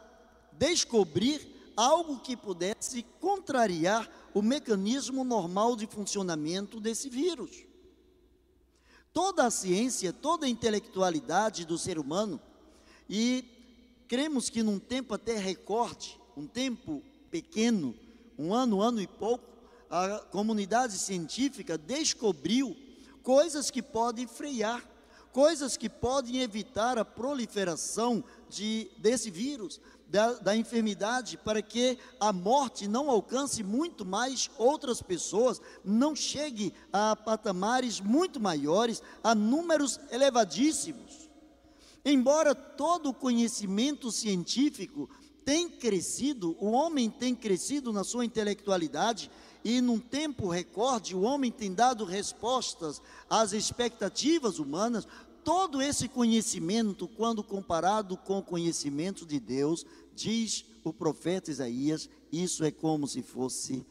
descobrir 0.54 1.54
algo 1.76 2.20
que 2.20 2.36
pudesse 2.36 3.04
contrariar 3.20 4.10
o 4.34 4.42
mecanismo 4.42 5.24
normal 5.24 5.76
de 5.76 5.88
funcionamento 5.88 6.80
desse 6.80 7.10
vírus. 7.10 7.66
Toda 9.12 9.46
a 9.46 9.52
ciência, 9.52 10.12
toda 10.12 10.46
a 10.46 10.50
intelectualidade 10.50 11.66
do 11.66 11.78
ser 11.78 12.00
humano, 12.00 12.40
e 13.10 13.46
cremos 14.08 14.50
que 14.50 14.64
num 14.64 14.80
tempo 14.80 15.14
até 15.14 15.38
recorde, 15.38 16.20
um 16.36 16.48
tempo 16.48 17.04
pequeno, 17.30 17.96
um 18.38 18.54
ano, 18.54 18.78
um 18.78 18.82
ano 18.82 19.02
e 19.02 19.08
pouco, 19.08 19.46
a 19.90 20.20
comunidade 20.32 20.98
científica 20.98 21.78
descobriu 21.78 22.76
coisas 23.22 23.70
que 23.70 23.82
podem 23.82 24.26
frear, 24.26 24.84
coisas 25.34 25.76
que 25.76 25.90
podem 25.90 26.42
evitar 26.42 26.98
a 26.98 27.04
proliferação 27.04 28.24
de, 28.48 28.90
desse 29.00 29.32
vírus, 29.32 29.82
da, 30.08 30.34
da 30.34 30.56
enfermidade, 30.56 31.38
para 31.38 31.60
que 31.60 31.98
a 32.20 32.32
morte 32.32 32.88
não 32.88 33.10
alcance 33.10 33.64
muito 33.64 34.06
mais 34.06 34.50
outras 34.60 35.02
pessoas, 35.02 35.60
não 35.84 36.16
chegue 36.16 36.72
a 36.94 37.16
patamares 37.16 38.00
muito 38.00 38.40
maiores, 38.40 39.02
a 39.24 39.34
números 39.34 40.00
elevadíssimos. 40.12 41.28
Embora 42.06 42.54
todo 42.54 43.10
o 43.10 43.14
conhecimento 43.14 44.12
científico 44.12 45.10
tem 45.46 45.70
crescido, 45.70 46.56
o 46.60 46.72
homem 46.72 47.10
tem 47.10 47.36
crescido 47.36 47.92
na 47.92 48.04
sua 48.04 48.26
intelectualidade, 48.26 49.30
e 49.64 49.80
num 49.80 50.00
tempo 50.00 50.50
recorde, 50.50 51.16
o 51.16 51.22
homem 51.22 51.52
tem 51.52 51.74
dado 51.74 52.04
respostas 52.04 53.02
às 53.30 53.54
expectativas 53.54 54.60
humanas, 54.60 55.08
todo 55.44 55.82
esse 55.82 56.08
conhecimento, 56.08 57.08
quando 57.08 57.44
comparado 57.44 58.18
com 58.18 58.40
o 58.40 58.44
conhecimento 58.44 59.26
de 59.26 59.40
Deus, 59.40 59.86
diz 60.16 60.66
o 60.84 60.92
profeta 60.92 61.52
Isaías, 61.52 62.10
isso 62.32 62.64
é 62.64 62.72
como 62.72 63.08
se 63.08 63.22
fosse 63.22 63.86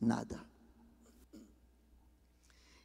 nada. 0.00 0.40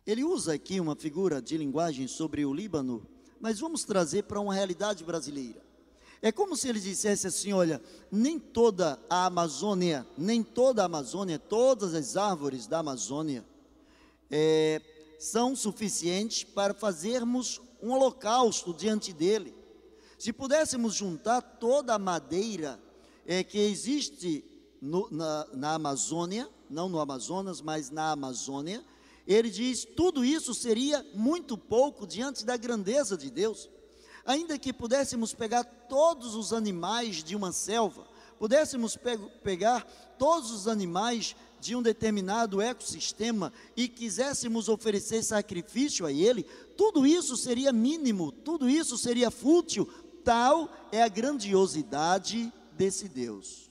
Ele 0.06 0.24
usa 0.24 0.54
aqui 0.54 0.80
uma 0.80 0.96
figura 0.96 1.42
de 1.42 1.58
linguagem 1.58 2.08
sobre 2.08 2.46
o 2.46 2.54
Líbano, 2.54 3.06
mas 3.40 3.60
vamos 3.60 3.84
trazer 3.84 4.24
para 4.24 4.40
uma 4.40 4.54
realidade 4.54 5.04
brasileira. 5.04 5.69
É 6.22 6.32
como 6.32 6.56
se 6.56 6.68
ele 6.68 6.80
dissesse 6.80 7.28
assim: 7.28 7.54
olha, 7.54 7.82
nem 8.12 8.38
toda 8.38 9.00
a 9.10 9.26
Amazônia, 9.26 10.06
nem 10.18 10.44
toda 10.44 10.82
a 10.82 10.86
Amazônia, 10.86 11.40
todas 11.40 11.94
as 11.94 12.18
árvores 12.18 12.68
da 12.68 12.80
Amazônia 12.80 13.46
é, 14.30 14.82
são 15.18 15.56
suficientes 15.56 16.44
para 16.44 16.74
fazermos 16.74 17.62
um 17.82 17.92
holocausto 17.92 18.74
diante 18.74 19.14
dele. 19.14 19.56
Se 20.18 20.34
pudéssemos 20.34 20.94
juntar 20.94 21.42
toda 21.42 21.94
a 21.94 22.00
madeira 22.00 22.80
é, 23.26 23.44
que 23.44 23.58
existe 23.58 24.44
no, 24.82 25.08
na, 25.10 25.48
na 25.54 25.74
Amazônia, 25.76 26.50
não 26.70 26.90
no 26.90 27.00
Amazonas, 27.00 27.62
mas 27.62 27.90
na 27.90 28.12
Amazônia, 28.12 28.84
ele 29.26 29.50
diz: 29.50 29.86
tudo 29.86 30.26
isso 30.26 30.54
seria 30.54 31.06
muito 31.14 31.58
pouco 31.58 32.06
diante 32.06 32.46
da 32.46 32.58
grandeza 32.58 33.18
de 33.18 33.30
Deus. 33.30 33.70
Ainda 34.30 34.60
que 34.60 34.72
pudéssemos 34.72 35.34
pegar 35.34 35.64
todos 35.64 36.36
os 36.36 36.54
animais 36.54 37.24
de 37.24 37.36
uma 37.36 37.52
selva, 37.52 38.06
pudéssemos 38.38 38.96
pe 38.96 39.18
pegar 39.42 39.82
todos 40.20 40.52
os 40.52 40.68
animais 40.68 41.36
de 41.60 41.76
um 41.76 41.82
determinado 41.82 42.62
ecossistema 42.62 43.52
e 43.76 43.88
quiséssemos 43.88 44.70
oferecer 44.70 45.24
sacrifício 45.24 46.06
a 46.06 46.12
ele, 46.12 46.44
tudo 46.78 47.08
isso 47.08 47.36
seria 47.36 47.74
mínimo, 47.74 48.32
tudo 48.32 48.70
isso 48.70 49.00
seria 49.00 49.32
fútil, 49.32 49.90
tal 50.24 50.70
é 50.92 51.02
a 51.02 51.08
grandiosidade 51.08 52.54
desse 52.74 53.10
Deus. 53.10 53.68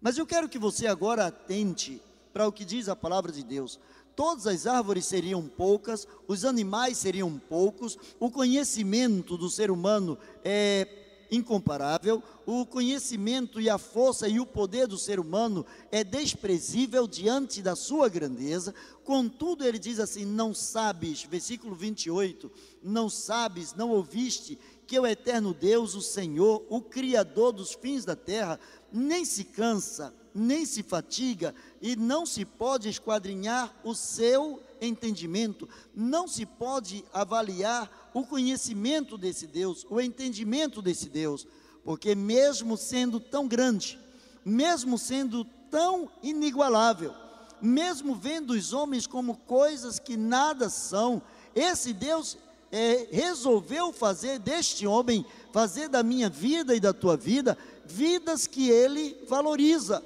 Mas 0.00 0.18
eu 0.18 0.26
quero 0.26 0.48
que 0.48 0.58
você 0.58 0.88
agora 0.88 1.26
atente 1.26 2.02
para 2.32 2.48
o 2.48 2.50
que 2.50 2.64
diz 2.64 2.88
a 2.88 2.96
palavra 2.96 3.30
de 3.30 3.44
Deus. 3.44 3.78
Todas 4.14 4.46
as 4.46 4.66
árvores 4.66 5.06
seriam 5.06 5.46
poucas, 5.46 6.06
os 6.26 6.44
animais 6.44 6.98
seriam 6.98 7.38
poucos, 7.48 7.98
o 8.18 8.30
conhecimento 8.30 9.36
do 9.36 9.48
ser 9.48 9.70
humano 9.70 10.18
é 10.44 10.86
incomparável, 11.30 12.22
o 12.44 12.66
conhecimento 12.66 13.60
e 13.60 13.70
a 13.70 13.78
força 13.78 14.28
e 14.28 14.40
o 14.40 14.46
poder 14.46 14.86
do 14.86 14.98
ser 14.98 15.20
humano 15.20 15.64
é 15.90 16.02
desprezível 16.02 17.06
diante 17.06 17.62
da 17.62 17.76
sua 17.76 18.08
grandeza. 18.08 18.74
Contudo, 19.04 19.64
ele 19.64 19.78
diz 19.78 20.00
assim: 20.00 20.24
Não 20.24 20.52
sabes, 20.52 21.22
versículo 21.22 21.74
28, 21.74 22.50
não 22.82 23.08
sabes, 23.08 23.74
não 23.74 23.90
ouviste 23.90 24.58
que 24.86 24.98
o 24.98 25.06
eterno 25.06 25.54
Deus, 25.54 25.94
o 25.94 26.02
Senhor, 26.02 26.66
o 26.68 26.80
Criador 26.80 27.52
dos 27.52 27.72
fins 27.74 28.04
da 28.04 28.16
terra, 28.16 28.58
nem 28.92 29.24
se 29.24 29.44
cansa, 29.44 30.14
nem 30.34 30.64
se 30.64 30.82
fatiga, 30.82 31.54
e 31.80 31.96
não 31.96 32.24
se 32.24 32.44
pode 32.44 32.88
esquadrinhar 32.88 33.74
o 33.82 33.94
seu 33.94 34.62
entendimento, 34.80 35.68
não 35.94 36.26
se 36.26 36.46
pode 36.46 37.04
avaliar 37.12 38.10
o 38.14 38.24
conhecimento 38.24 39.18
desse 39.18 39.46
Deus, 39.46 39.86
o 39.90 40.00
entendimento 40.00 40.80
desse 40.80 41.08
Deus, 41.08 41.46
porque 41.84 42.14
mesmo 42.14 42.76
sendo 42.76 43.20
tão 43.20 43.46
grande, 43.46 43.98
mesmo 44.44 44.96
sendo 44.98 45.44
tão 45.70 46.10
inigualável, 46.22 47.14
mesmo 47.60 48.14
vendo 48.14 48.50
os 48.52 48.72
homens 48.72 49.06
como 49.06 49.36
coisas 49.36 49.98
que 49.98 50.16
nada 50.16 50.70
são, 50.70 51.22
esse 51.54 51.92
Deus 51.92 52.38
é, 52.72 53.08
resolveu 53.10 53.92
fazer 53.92 54.38
deste 54.38 54.86
homem, 54.86 55.26
fazer 55.52 55.88
da 55.88 56.02
minha 56.02 56.28
vida 56.28 56.74
e 56.74 56.80
da 56.80 56.92
tua 56.92 57.16
vida, 57.16 57.58
vidas 57.84 58.46
que 58.46 58.70
ele 58.70 59.16
valoriza, 59.28 60.02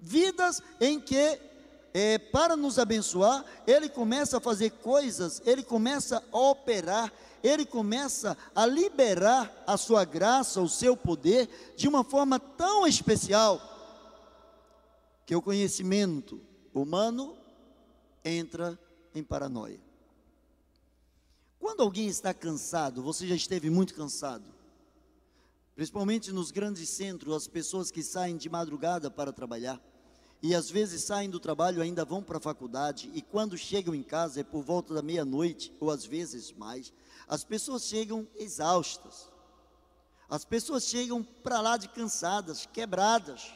vidas 0.00 0.60
em 0.80 1.00
que 1.00 1.38
é, 1.94 2.18
para 2.18 2.56
nos 2.56 2.78
abençoar, 2.78 3.44
ele 3.66 3.88
começa 3.88 4.38
a 4.38 4.40
fazer 4.40 4.70
coisas, 4.70 5.42
ele 5.44 5.62
começa 5.62 6.22
a 6.32 6.38
operar, 6.38 7.12
ele 7.42 7.66
começa 7.66 8.36
a 8.54 8.64
liberar 8.64 9.62
a 9.66 9.76
sua 9.76 10.04
graça, 10.04 10.60
o 10.60 10.68
seu 10.68 10.96
poder, 10.96 11.48
de 11.76 11.86
uma 11.86 12.02
forma 12.02 12.38
tão 12.38 12.86
especial, 12.86 13.60
que 15.26 15.36
o 15.36 15.42
conhecimento 15.42 16.40
humano 16.74 17.36
entra 18.24 18.78
em 19.14 19.22
paranoia. 19.22 19.91
Quando 21.62 21.80
alguém 21.80 22.08
está 22.08 22.34
cansado, 22.34 23.00
você 23.04 23.24
já 23.24 23.36
esteve 23.36 23.70
muito 23.70 23.94
cansado, 23.94 24.52
principalmente 25.76 26.32
nos 26.32 26.50
grandes 26.50 26.88
centros, 26.88 27.36
as 27.36 27.46
pessoas 27.46 27.88
que 27.88 28.02
saem 28.02 28.36
de 28.36 28.50
madrugada 28.50 29.08
para 29.08 29.32
trabalhar, 29.32 29.80
e 30.42 30.56
às 30.56 30.68
vezes 30.68 31.04
saem 31.04 31.30
do 31.30 31.38
trabalho 31.38 31.80
ainda 31.80 32.04
vão 32.04 32.20
para 32.20 32.38
a 32.38 32.40
faculdade, 32.40 33.12
e 33.14 33.22
quando 33.22 33.56
chegam 33.56 33.94
em 33.94 34.02
casa 34.02 34.40
é 34.40 34.42
por 34.42 34.64
volta 34.64 34.92
da 34.92 35.02
meia-noite, 35.02 35.72
ou 35.78 35.88
às 35.88 36.04
vezes 36.04 36.50
mais, 36.50 36.92
as 37.28 37.44
pessoas 37.44 37.84
chegam 37.84 38.26
exaustas, 38.34 39.30
as 40.28 40.44
pessoas 40.44 40.82
chegam 40.82 41.22
para 41.22 41.60
lá 41.60 41.76
de 41.76 41.88
cansadas, 41.90 42.66
quebradas, 42.66 43.54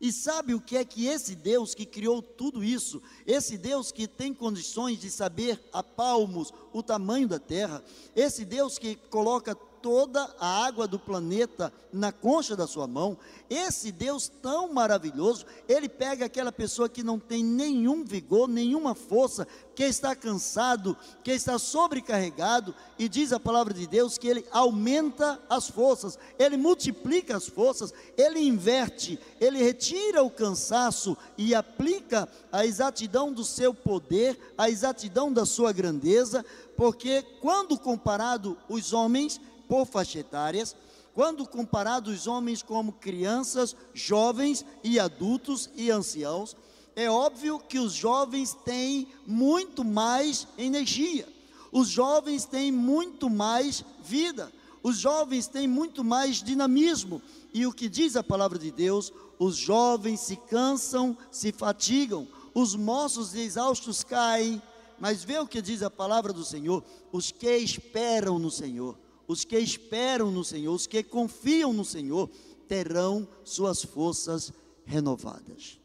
e 0.00 0.10
sabe 0.10 0.54
o 0.54 0.60
que 0.60 0.76
é 0.76 0.84
que 0.84 1.06
esse 1.06 1.34
Deus 1.34 1.74
que 1.74 1.84
criou 1.84 2.22
tudo 2.22 2.64
isso, 2.64 3.02
esse 3.26 3.58
Deus 3.58 3.92
que 3.92 4.08
tem 4.08 4.32
condições 4.32 4.98
de 4.98 5.10
saber 5.10 5.62
a 5.72 5.82
palmos 5.82 6.52
o 6.72 6.82
tamanho 6.82 7.28
da 7.28 7.38
terra, 7.38 7.84
esse 8.16 8.44
Deus 8.44 8.78
que 8.78 8.96
coloca 9.10 9.54
toda 9.82 10.34
a 10.38 10.64
água 10.64 10.86
do 10.86 10.98
planeta 10.98 11.72
na 11.92 12.12
concha 12.12 12.54
da 12.54 12.66
sua 12.66 12.86
mão. 12.86 13.16
Esse 13.48 13.90
Deus 13.90 14.28
tão 14.28 14.72
maravilhoso, 14.72 15.44
ele 15.68 15.88
pega 15.88 16.24
aquela 16.24 16.52
pessoa 16.52 16.88
que 16.88 17.02
não 17.02 17.18
tem 17.18 17.42
nenhum 17.42 18.04
vigor, 18.04 18.48
nenhuma 18.48 18.94
força, 18.94 19.46
que 19.74 19.84
está 19.84 20.14
cansado, 20.14 20.96
que 21.24 21.30
está 21.30 21.58
sobrecarregado, 21.58 22.74
e 22.98 23.08
diz 23.08 23.32
a 23.32 23.40
palavra 23.40 23.72
de 23.72 23.86
Deus 23.86 24.18
que 24.18 24.28
ele 24.28 24.44
aumenta 24.52 25.40
as 25.48 25.68
forças, 25.68 26.18
ele 26.38 26.56
multiplica 26.56 27.36
as 27.36 27.48
forças, 27.48 27.92
ele 28.16 28.40
inverte, 28.40 29.18
ele 29.40 29.58
retira 29.58 30.22
o 30.22 30.30
cansaço 30.30 31.16
e 31.38 31.54
aplica 31.54 32.28
a 32.52 32.66
exatidão 32.66 33.32
do 33.32 33.44
seu 33.44 33.72
poder, 33.72 34.38
a 34.56 34.68
exatidão 34.68 35.32
da 35.32 35.46
sua 35.46 35.72
grandeza, 35.72 36.44
porque 36.76 37.22
quando 37.40 37.78
comparado 37.78 38.56
os 38.68 38.92
homens, 38.92 39.40
por 39.70 39.86
faixa 39.86 40.18
etárias, 40.18 40.74
quando 41.14 41.46
comparado 41.46 42.10
os 42.10 42.26
homens 42.26 42.60
como 42.60 42.94
crianças, 42.94 43.76
jovens 43.94 44.66
e 44.82 44.98
adultos 44.98 45.70
e 45.76 45.92
anciãos, 45.92 46.56
é 46.96 47.08
óbvio 47.08 47.60
que 47.60 47.78
os 47.78 47.92
jovens 47.92 48.52
têm 48.64 49.06
muito 49.24 49.84
mais 49.84 50.48
energia, 50.58 51.28
os 51.70 51.86
jovens 51.86 52.44
têm 52.44 52.72
muito 52.72 53.30
mais 53.30 53.84
vida, 54.02 54.50
os 54.82 54.98
jovens 54.98 55.46
têm 55.46 55.68
muito 55.68 56.02
mais 56.02 56.42
dinamismo, 56.42 57.22
e 57.54 57.64
o 57.64 57.72
que 57.72 57.88
diz 57.88 58.16
a 58.16 58.24
palavra 58.24 58.58
de 58.58 58.72
Deus, 58.72 59.12
os 59.38 59.54
jovens 59.54 60.18
se 60.18 60.34
cansam, 60.34 61.16
se 61.30 61.52
fatigam, 61.52 62.26
os 62.52 62.74
moços 62.74 63.36
exaustos 63.36 64.02
caem, 64.02 64.60
mas 64.98 65.22
vê 65.22 65.38
o 65.38 65.46
que 65.46 65.62
diz 65.62 65.80
a 65.80 65.90
palavra 65.90 66.32
do 66.32 66.44
Senhor, 66.44 66.82
os 67.12 67.30
que 67.30 67.56
esperam 67.56 68.36
no 68.36 68.50
Senhor 68.50 68.98
os 69.30 69.44
que 69.44 69.56
esperam 69.56 70.28
no 70.32 70.42
Senhor, 70.42 70.74
os 70.74 70.88
que 70.88 71.04
confiam 71.04 71.72
no 71.72 71.84
Senhor, 71.84 72.28
terão 72.66 73.28
suas 73.44 73.80
forças 73.80 74.52
renovadas. 74.84 75.78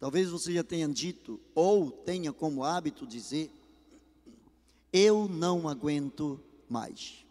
Talvez 0.00 0.28
você 0.28 0.52
já 0.52 0.64
tenha 0.64 0.88
dito, 0.88 1.38
ou 1.54 1.92
tenha 1.92 2.32
como 2.32 2.64
hábito 2.64 3.06
dizer: 3.06 3.52
Eu 4.92 5.28
não 5.28 5.68
aguento 5.68 6.40
mais. 6.68 7.24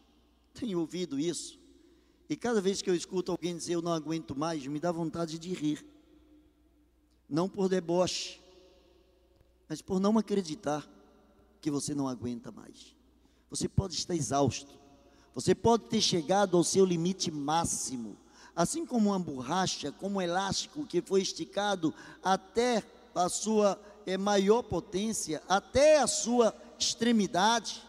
Tenho 0.53 0.79
ouvido 0.79 1.19
isso, 1.19 1.59
e 2.29 2.37
cada 2.37 2.61
vez 2.61 2.81
que 2.81 2.89
eu 2.89 2.95
escuto 2.95 3.33
alguém 3.33 3.57
dizer 3.57 3.73
eu 3.73 3.81
não 3.81 3.91
aguento 3.91 4.33
mais, 4.33 4.65
me 4.65 4.79
dá 4.79 4.89
vontade 4.89 5.37
de 5.37 5.53
rir. 5.53 5.85
Não 7.27 7.49
por 7.49 7.67
deboche, 7.67 8.39
mas 9.67 9.81
por 9.81 9.99
não 9.99 10.17
acreditar 10.17 10.89
que 11.59 11.69
você 11.69 11.93
não 11.93 12.07
aguenta 12.07 12.53
mais. 12.53 13.00
Você 13.51 13.67
pode 13.67 13.95
estar 13.95 14.15
exausto. 14.15 14.71
Você 15.35 15.53
pode 15.53 15.83
ter 15.83 15.99
chegado 15.99 16.55
ao 16.55 16.63
seu 16.63 16.85
limite 16.85 17.29
máximo. 17.29 18.17
Assim 18.55 18.85
como 18.85 19.09
uma 19.09 19.19
borracha, 19.19 19.91
como 19.91 20.17
um 20.17 20.21
elástico 20.21 20.85
que 20.85 21.01
foi 21.01 21.21
esticado 21.21 21.93
até 22.23 22.81
a 23.13 23.27
sua 23.27 23.77
é, 24.05 24.17
maior 24.17 24.63
potência, 24.63 25.43
até 25.49 25.99
a 25.99 26.07
sua 26.07 26.55
extremidade. 26.79 27.83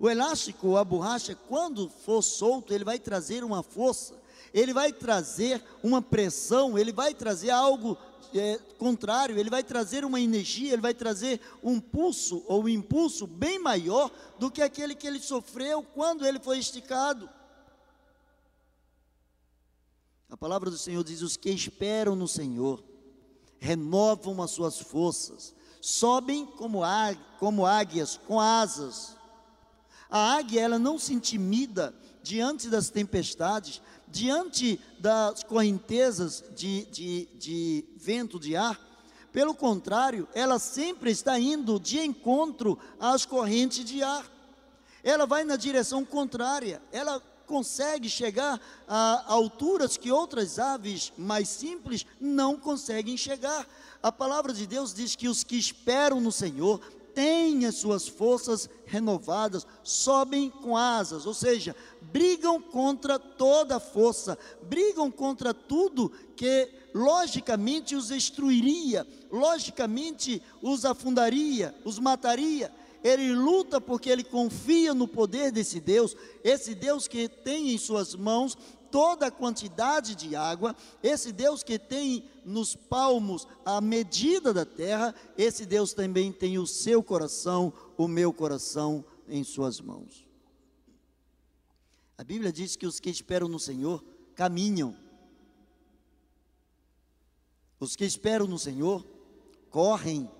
O 0.00 0.10
elástico, 0.10 0.76
a 0.76 0.84
borracha, 0.84 1.36
quando 1.48 1.88
for 1.88 2.20
solto, 2.20 2.74
ele 2.74 2.84
vai 2.84 2.98
trazer 2.98 3.44
uma 3.44 3.62
força, 3.62 4.14
ele 4.52 4.72
vai 4.72 4.92
trazer 4.92 5.62
uma 5.80 6.02
pressão, 6.02 6.76
ele 6.76 6.92
vai 6.92 7.14
trazer 7.14 7.50
algo 7.50 7.96
é, 8.34 8.58
contrário, 8.78 9.38
ele 9.38 9.50
vai 9.50 9.62
trazer 9.62 10.04
uma 10.04 10.20
energia, 10.20 10.72
ele 10.72 10.82
vai 10.82 10.94
trazer 10.94 11.40
um 11.62 11.80
pulso 11.80 12.44
ou 12.46 12.64
um 12.64 12.68
impulso 12.68 13.26
bem 13.26 13.58
maior 13.58 14.10
do 14.38 14.50
que 14.50 14.62
aquele 14.62 14.94
que 14.94 15.06
ele 15.06 15.20
sofreu 15.20 15.82
quando 15.82 16.26
ele 16.26 16.38
foi 16.38 16.58
esticado. 16.58 17.28
A 20.30 20.36
palavra 20.36 20.70
do 20.70 20.78
Senhor 20.78 21.02
diz: 21.02 21.22
os 21.22 21.36
que 21.36 21.50
esperam 21.50 22.14
no 22.14 22.28
Senhor 22.28 22.82
renovam 23.58 24.42
as 24.42 24.52
suas 24.52 24.78
forças, 24.78 25.54
sobem 25.80 26.46
como, 26.46 26.80
como 27.38 27.66
águias 27.66 28.16
com 28.26 28.40
asas. 28.40 29.16
A 30.08 30.34
águia 30.34 30.62
ela 30.62 30.78
não 30.78 30.98
se 30.98 31.12
intimida 31.12 31.94
diante 32.22 32.68
das 32.68 32.90
tempestades, 32.90 33.80
diante 34.10 34.80
das 34.98 35.42
correntezas 35.42 36.44
de, 36.56 36.84
de, 36.86 37.28
de 37.38 37.84
vento 37.96 38.38
de 38.38 38.56
ar. 38.56 38.78
Pelo 39.32 39.54
contrário, 39.54 40.28
ela 40.34 40.58
sempre 40.58 41.10
está 41.10 41.38
indo 41.38 41.78
de 41.78 42.00
encontro 42.00 42.78
às 42.98 43.24
correntes 43.24 43.84
de 43.84 44.02
ar. 44.02 44.24
Ela 45.02 45.24
vai 45.24 45.44
na 45.44 45.56
direção 45.56 46.04
contrária, 46.04 46.82
ela 46.92 47.22
consegue 47.46 48.08
chegar 48.08 48.60
a 48.86 49.24
alturas 49.26 49.96
que 49.96 50.12
outras 50.12 50.58
aves 50.58 51.12
mais 51.18 51.48
simples 51.48 52.06
não 52.20 52.56
conseguem 52.56 53.16
chegar. 53.16 53.66
A 54.02 54.12
palavra 54.12 54.52
de 54.52 54.66
Deus 54.66 54.94
diz 54.94 55.16
que 55.16 55.28
os 55.28 55.42
que 55.42 55.56
esperam 55.56 56.20
no 56.20 56.30
Senhor 56.30 56.80
têm 57.14 57.66
as 57.66 57.76
suas 57.76 58.08
forças 58.08 58.68
renovadas, 58.86 59.66
sobem 59.82 60.50
com 60.50 60.76
asas, 60.76 61.26
ou 61.26 61.34
seja, 61.34 61.74
brigam 62.00 62.60
contra 62.60 63.18
toda 63.18 63.76
a 63.76 63.80
força, 63.80 64.38
brigam 64.62 65.10
contra 65.10 65.54
tudo 65.54 66.10
que 66.36 66.68
logicamente 66.94 67.94
os 67.94 68.08
destruiria, 68.08 69.06
logicamente 69.30 70.42
os 70.60 70.84
afundaria, 70.84 71.74
os 71.84 71.98
mataria. 71.98 72.72
Ele 73.02 73.32
luta 73.34 73.80
porque 73.80 74.10
ele 74.10 74.24
confia 74.24 74.92
no 74.92 75.08
poder 75.08 75.50
desse 75.50 75.80
Deus, 75.80 76.14
esse 76.44 76.74
Deus 76.74 77.08
que 77.08 77.28
tem 77.28 77.72
em 77.72 77.78
suas 77.78 78.14
mãos 78.14 78.58
toda 78.90 79.26
a 79.26 79.30
quantidade 79.30 80.14
de 80.14 80.34
água, 80.34 80.74
esse 81.02 81.32
Deus 81.32 81.62
que 81.62 81.78
tem 81.78 82.24
nos 82.44 82.74
palmos 82.74 83.46
a 83.64 83.80
medida 83.80 84.52
da 84.52 84.64
terra, 84.64 85.14
esse 85.36 85.64
Deus 85.64 85.92
também 85.92 86.32
tem 86.32 86.58
o 86.58 86.66
seu 86.66 87.02
coração, 87.02 87.72
o 87.96 88.08
meu 88.08 88.32
coração 88.32 89.04
em 89.28 89.44
suas 89.44 89.80
mãos. 89.80 90.26
A 92.18 92.24
Bíblia 92.24 92.52
diz 92.52 92.76
que 92.76 92.86
os 92.86 93.00
que 93.00 93.08
esperam 93.08 93.48
no 93.48 93.58
Senhor 93.58 94.04
caminham. 94.34 94.94
Os 97.78 97.96
que 97.96 98.04
esperam 98.04 98.46
no 98.46 98.58
Senhor 98.58 99.06
correm. 99.70 100.30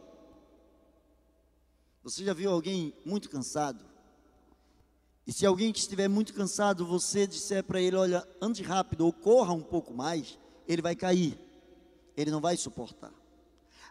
Você 2.02 2.24
já 2.24 2.34
viu 2.34 2.50
alguém 2.50 2.94
muito 3.04 3.30
cansado? 3.30 3.89
E 5.26 5.32
se 5.32 5.46
alguém 5.46 5.72
que 5.72 5.78
estiver 5.78 6.08
muito 6.08 6.34
cansado, 6.34 6.86
você 6.86 7.26
disser 7.26 7.62
para 7.62 7.80
ele: 7.80 7.96
Olha, 7.96 8.26
ande 8.40 8.62
rápido 8.62 9.04
ou 9.04 9.12
corra 9.12 9.52
um 9.52 9.62
pouco 9.62 9.92
mais, 9.92 10.38
ele 10.66 10.82
vai 10.82 10.96
cair, 10.96 11.38
ele 12.16 12.30
não 12.30 12.40
vai 12.40 12.56
suportar. 12.56 13.12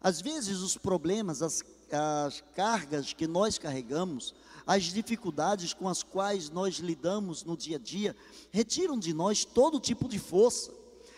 Às 0.01 0.21
vezes, 0.21 0.59
os 0.59 0.77
problemas, 0.77 1.41
as, 1.41 1.63
as 1.91 2.41
cargas 2.55 3.13
que 3.13 3.27
nós 3.27 3.57
carregamos, 3.57 4.33
as 4.65 4.83
dificuldades 4.83 5.73
com 5.73 5.89
as 5.89 6.03
quais 6.03 6.49
nós 6.49 6.75
lidamos 6.75 7.43
no 7.43 7.57
dia 7.57 7.77
a 7.77 7.79
dia, 7.79 8.15
retiram 8.51 8.97
de 8.97 9.13
nós 9.13 9.43
todo 9.43 9.79
tipo 9.79 10.07
de 10.07 10.19
força. 10.19 10.71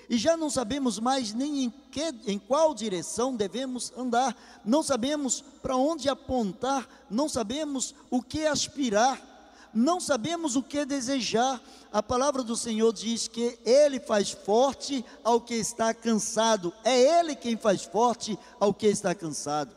E 0.09 0.17
já 0.17 0.35
não 0.35 0.49
sabemos 0.49 0.99
mais 0.99 1.33
nem 1.33 1.65
em, 1.65 1.69
que, 1.69 2.13
em 2.27 2.37
qual 2.37 2.73
direção 2.73 3.35
devemos 3.35 3.93
andar, 3.95 4.35
não 4.65 4.83
sabemos 4.83 5.41
para 5.61 5.77
onde 5.77 6.09
apontar, 6.09 6.87
não 7.09 7.29
sabemos 7.29 7.95
o 8.09 8.21
que 8.21 8.45
aspirar 8.45 9.30
não 9.73 9.99
sabemos 9.99 10.55
o 10.55 10.63
que 10.63 10.85
desejar. 10.85 11.61
A 11.91 12.01
palavra 12.01 12.43
do 12.43 12.55
Senhor 12.55 12.93
diz 12.93 13.27
que 13.27 13.59
Ele 13.65 13.99
faz 13.99 14.31
forte 14.31 15.03
ao 15.23 15.41
que 15.41 15.55
está 15.55 15.93
cansado, 15.93 16.73
é 16.83 17.19
Ele 17.19 17.35
quem 17.35 17.57
faz 17.57 17.83
forte 17.83 18.37
ao 18.59 18.73
que 18.73 18.87
está 18.87 19.13
cansado. 19.13 19.75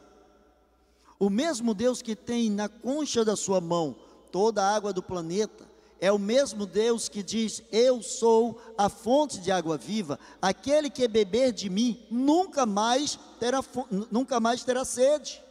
O 1.18 1.30
mesmo 1.30 1.74
Deus 1.74 2.02
que 2.02 2.14
tem 2.14 2.50
na 2.50 2.68
concha 2.68 3.24
da 3.24 3.36
sua 3.36 3.60
mão 3.60 3.96
toda 4.30 4.62
a 4.62 4.74
água 4.74 4.92
do 4.92 5.02
planeta, 5.02 5.64
é 6.00 6.10
o 6.12 6.18
mesmo 6.18 6.66
Deus 6.66 7.08
que 7.08 7.22
diz: 7.22 7.62
Eu 7.72 8.02
sou 8.02 8.60
a 8.76 8.88
fonte 8.88 9.38
de 9.38 9.50
água 9.50 9.76
viva, 9.76 10.18
aquele 10.42 10.90
que 10.90 11.06
beber 11.08 11.52
de 11.52 11.70
mim 11.70 12.04
nunca 12.10 12.66
mais 12.66 13.18
terá, 13.40 13.64
nunca 14.10 14.38
mais 14.40 14.64
terá 14.64 14.84
sede. 14.84 15.43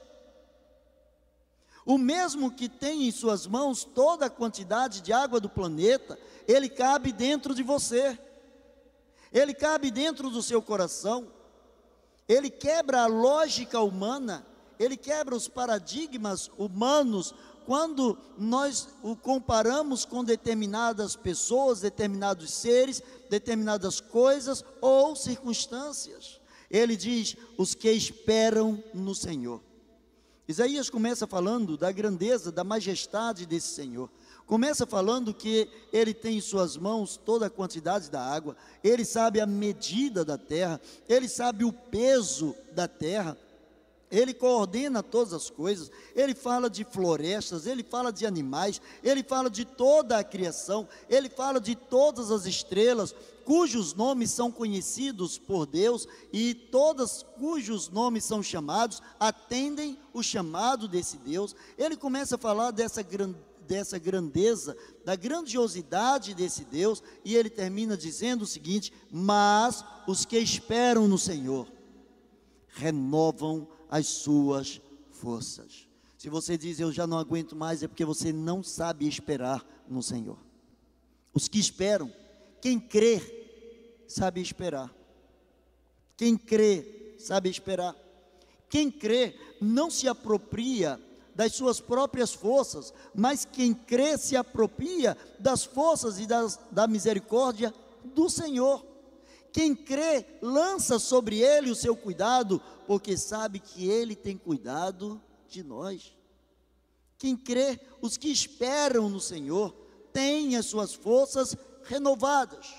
O 1.86 1.98
mesmo 1.98 2.52
que 2.52 2.70
tem 2.70 3.08
em 3.08 3.12
suas 3.12 3.46
mãos 3.46 3.84
toda 3.84 4.28
a 4.28 4.30
quantidade 4.30 5.02
de 5.02 5.12
água 5.12 5.40
do 5.40 5.50
planeta, 5.50 6.18
ele 6.48 6.70
cabe 6.70 7.12
dentro 7.12 7.54
de 7.54 7.62
você, 7.62 8.18
ele 9.32 9.54
cabe 9.54 9.92
dentro 9.92 10.30
do 10.30 10.42
seu 10.42 10.62
coração, 10.62 11.28
ele 12.28 12.50
quebra 12.50 13.02
a 13.02 13.08
lógica 13.08 13.82
humana, 13.82 14.46
ele 14.80 14.96
quebra 14.96 15.36
os 15.36 15.48
paradigmas 15.48 16.50
humanos 16.58 17.34
quando 17.66 18.18
nós 18.38 18.90
o 19.02 19.16
comparamos 19.16 20.06
com 20.06 20.24
determinadas 20.24 21.16
pessoas, 21.16 21.82
determinados 21.82 22.52
seres, 22.52 23.02
determinadas 23.30 24.00
coisas 24.00 24.64
ou 24.82 25.16
circunstâncias. 25.16 26.40
Ele 26.70 26.96
diz: 26.96 27.36
os 27.58 27.74
que 27.74 27.90
esperam 27.92 28.84
no 28.94 29.14
Senhor. 29.14 29.62
Isaías 30.48 30.90
começa 30.90 31.26
falando 31.26 31.78
da 31.78 31.92
grandeza, 31.92 32.52
da 32.52 32.64
majestade 32.64 33.46
desse 33.46 33.68
Senhor. 33.68 34.10
Começa 34.46 34.86
falando 34.86 35.34
que 35.34 35.70
ele 35.92 36.14
tem 36.14 36.38
em 36.38 36.42
suas 36.42 36.76
mãos 36.76 37.16
toda 37.16 37.46
a 37.46 37.50
quantidade 37.50 38.12
da 38.12 38.22
água, 38.22 38.58
ele 38.84 39.06
sabe 39.06 39.40
a 39.40 39.46
medida 39.46 40.26
da 40.26 40.38
terra, 40.38 40.82
ele 41.08 41.30
sabe 41.30 41.64
o 41.64 41.72
peso 41.72 42.54
da 42.74 42.86
terra, 42.86 43.38
ele 44.12 44.34
coordena 44.34 45.02
todas 45.02 45.34
as 45.34 45.50
coisas, 45.50 45.90
ele 46.14 46.36
fala 46.36 46.70
de 46.70 46.84
florestas, 46.84 47.66
ele 47.66 47.82
fala 47.82 48.12
de 48.12 48.26
animais, 48.26 48.82
ele 49.02 49.24
fala 49.24 49.50
de 49.50 49.64
toda 49.64 50.20
a 50.20 50.24
criação, 50.24 50.88
ele 51.10 51.30
fala 51.30 51.60
de 51.60 51.74
todas 51.74 52.30
as 52.30 52.46
estrelas, 52.46 53.16
cujos 53.46 53.94
nomes 53.94 54.32
são 54.32 54.52
conhecidos 54.52 55.38
por 55.38 55.66
Deus 55.66 56.08
e 56.32 56.54
todas 56.54 57.24
cujos 57.38 57.90
nomes 57.90 58.24
são 58.24 58.42
chamados, 58.42 59.02
atendem 59.20 59.98
o 60.14 60.24
chamado 60.24 60.88
desse 60.88 61.18
Deus. 61.18 61.56
Ele 61.78 61.96
começa 61.96 62.36
a 62.36 62.40
falar 62.40 62.72
dessa 62.72 63.04
dessa 63.68 63.98
grandeza, 63.98 64.76
da 65.06 65.16
grandiosidade 65.16 66.34
desse 66.34 66.66
Deus, 66.66 67.02
e 67.24 67.36
ele 67.36 67.50
termina 67.50 67.96
dizendo 67.96 68.42
o 68.42 68.48
seguinte: 68.48 68.92
Mas 69.12 69.84
os 70.08 70.26
que 70.26 70.38
esperam 70.38 71.08
no 71.08 71.18
Senhor 71.18 71.72
renovam 72.68 73.68
as 73.90 74.08
suas 74.08 74.82
forças. 75.12 75.88
Se 76.18 76.30
você 76.30 76.58
diz 76.58 76.80
eu 76.80 76.92
já 76.92 77.06
não 77.06 77.18
aguento 77.18 77.56
mais, 77.56 77.84
é 77.84 77.88
porque 77.88 78.06
você 78.06 78.32
não 78.32 78.64
sabe 78.64 79.08
esperar 79.08 79.66
no 79.88 80.02
Senhor. 80.02 80.38
Os 81.34 81.48
que 81.48 81.60
esperam 81.60 82.12
quem 82.64 82.80
crê, 82.80 83.22
sabe 84.08 84.40
esperar. 84.40 84.90
Quem 86.16 86.38
crê, 86.38 87.18
sabe 87.20 87.50
esperar. 87.50 87.94
Quem 88.70 88.90
crê, 88.90 89.38
não 89.60 89.92
se 89.92 90.08
apropria 90.08 90.98
das 91.36 91.56
suas 91.56 91.82
próprias 91.82 92.34
forças, 92.34 92.94
mas 93.14 93.44
quem 93.44 93.74
crê 93.74 94.18
se 94.18 94.38
apropria 94.38 95.18
das 95.38 95.66
forças 95.66 96.22
e 96.22 96.26
das, 96.26 96.58
da 96.72 96.88
misericórdia 96.88 97.74
do 98.02 98.30
Senhor. 98.30 98.82
Quem 99.52 99.76
crê, 99.76 100.26
lança 100.42 101.00
sobre 101.00 101.40
ele 101.42 101.70
o 101.70 101.76
seu 101.76 101.98
cuidado, 101.98 102.62
porque 102.88 103.18
sabe 103.18 103.60
que 103.60 103.90
ele 103.90 104.16
tem 104.16 104.38
cuidado 104.38 105.22
de 105.50 105.64
nós. 105.64 106.14
Quem 107.18 107.36
crê, 107.36 107.78
os 108.02 108.16
que 108.16 108.30
esperam 108.30 109.10
no 109.10 109.20
Senhor, 109.20 109.76
têm 110.14 110.56
as 110.56 110.68
suas 110.68 110.94
forças 110.94 111.58
renovadas. 111.84 112.74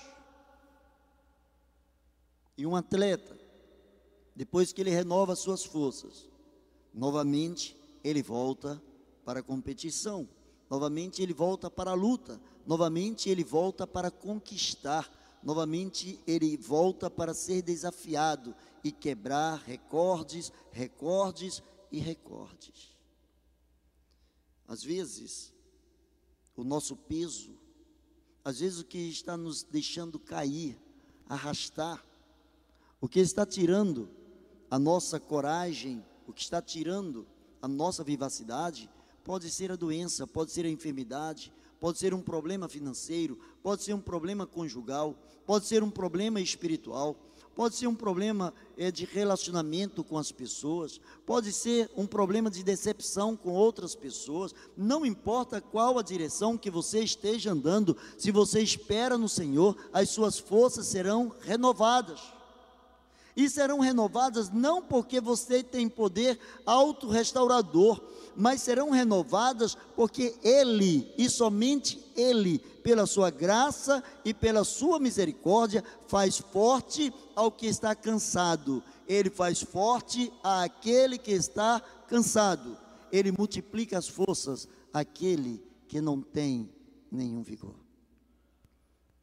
E 2.57 2.65
um 2.65 2.75
atleta, 2.75 3.37
depois 4.35 4.71
que 4.71 4.81
ele 4.81 4.89
renova 4.89 5.35
suas 5.35 5.63
forças, 5.63 6.29
novamente 6.93 7.75
ele 8.03 8.21
volta 8.21 8.81
para 9.25 9.39
a 9.39 9.43
competição, 9.43 10.27
novamente 10.69 11.21
ele 11.21 11.33
volta 11.33 11.69
para 11.69 11.91
a 11.91 11.95
luta, 11.95 12.39
novamente 12.65 13.29
ele 13.29 13.43
volta 13.43 13.85
para 13.85 14.09
conquistar, 14.09 15.09
novamente 15.43 16.19
ele 16.25 16.55
volta 16.55 17.09
para 17.09 17.33
ser 17.33 17.61
desafiado 17.61 18.55
e 18.83 18.91
quebrar 18.91 19.57
recordes, 19.57 20.51
recordes 20.71 21.61
e 21.91 21.99
recordes. 21.99 22.95
Às 24.67 24.83
vezes, 24.83 25.53
o 26.55 26.63
nosso 26.63 26.95
peso 26.95 27.64
às 28.45 28.59
vezes 28.59 28.79
o 28.79 28.85
que 28.85 28.99
está 28.99 29.35
nos 29.35 29.63
deixando 29.63 30.19
cair, 30.19 30.77
arrastar, 31.27 32.05
o 33.01 33.09
que 33.09 33.19
está 33.19 33.43
tirando 33.43 34.07
a 34.69 34.77
nossa 34.77 35.19
coragem, 35.19 36.05
o 36.27 36.31
que 36.31 36.43
está 36.43 36.61
tirando 36.61 37.25
a 37.59 37.67
nossa 37.67 38.03
vivacidade, 38.03 38.87
pode 39.23 39.49
ser 39.49 39.71
a 39.71 39.75
doença, 39.75 40.27
pode 40.27 40.51
ser 40.51 40.63
a 40.63 40.69
enfermidade, 40.69 41.51
pode 41.79 41.97
ser 41.97 42.13
um 42.13 42.21
problema 42.21 42.69
financeiro, 42.69 43.39
pode 43.63 43.81
ser 43.81 43.95
um 43.95 44.01
problema 44.01 44.45
conjugal, 44.45 45.15
pode 45.43 45.65
ser 45.65 45.81
um 45.81 45.89
problema 45.89 46.39
espiritual, 46.39 47.15
pode 47.55 47.75
ser 47.75 47.87
um 47.87 47.95
problema 47.95 48.53
é, 48.77 48.91
de 48.91 49.05
relacionamento 49.05 50.03
com 50.03 50.17
as 50.17 50.31
pessoas, 50.31 50.99
pode 51.25 51.53
ser 51.53 51.89
um 51.95 52.05
problema 52.05 52.51
de 52.51 52.63
decepção 52.63 53.35
com 53.35 53.53
outras 53.53 53.95
pessoas, 53.95 54.53
não 54.75 55.05
importa 55.05 55.61
qual 55.61 55.97
a 55.97 56.03
direção 56.03 56.57
que 56.57 56.69
você 56.69 56.99
esteja 56.99 57.53
andando, 57.53 57.95
se 58.17 58.29
você 58.29 58.61
espera 58.61 59.17
no 59.17 59.29
Senhor, 59.29 59.75
as 59.93 60.09
suas 60.09 60.37
forças 60.37 60.87
serão 60.87 61.31
renovadas. 61.41 62.21
E 63.37 63.49
serão 63.49 63.79
renovadas 63.79 64.49
não 64.49 64.81
porque 64.81 65.19
você 65.19 65.61
tem 65.61 65.89
poder 65.89 66.39
autorrestaurador, 66.65 68.01
mas 68.35 68.61
serão 68.61 68.89
renovadas 68.89 69.75
porque 69.95 70.35
Ele, 70.43 71.11
e 71.17 71.29
somente 71.29 72.03
Ele, 72.15 72.59
pela 72.59 73.05
sua 73.05 73.29
graça 73.29 74.03
e 74.23 74.33
pela 74.33 74.63
sua 74.63 74.99
misericórdia, 74.99 75.83
faz 76.07 76.37
forte 76.37 77.13
ao 77.35 77.51
que 77.51 77.67
está 77.67 77.95
cansado. 77.95 78.83
Ele 79.07 79.29
faz 79.29 79.61
forte 79.61 80.31
àquele 80.43 81.17
que 81.17 81.31
está 81.31 81.81
cansado. 82.07 82.77
Ele 83.11 83.31
multiplica 83.31 83.97
as 83.97 84.07
forças 84.07 84.67
àquele 84.93 85.63
que 85.87 86.01
não 86.01 86.21
tem 86.21 86.69
nenhum 87.11 87.41
vigor. 87.41 87.75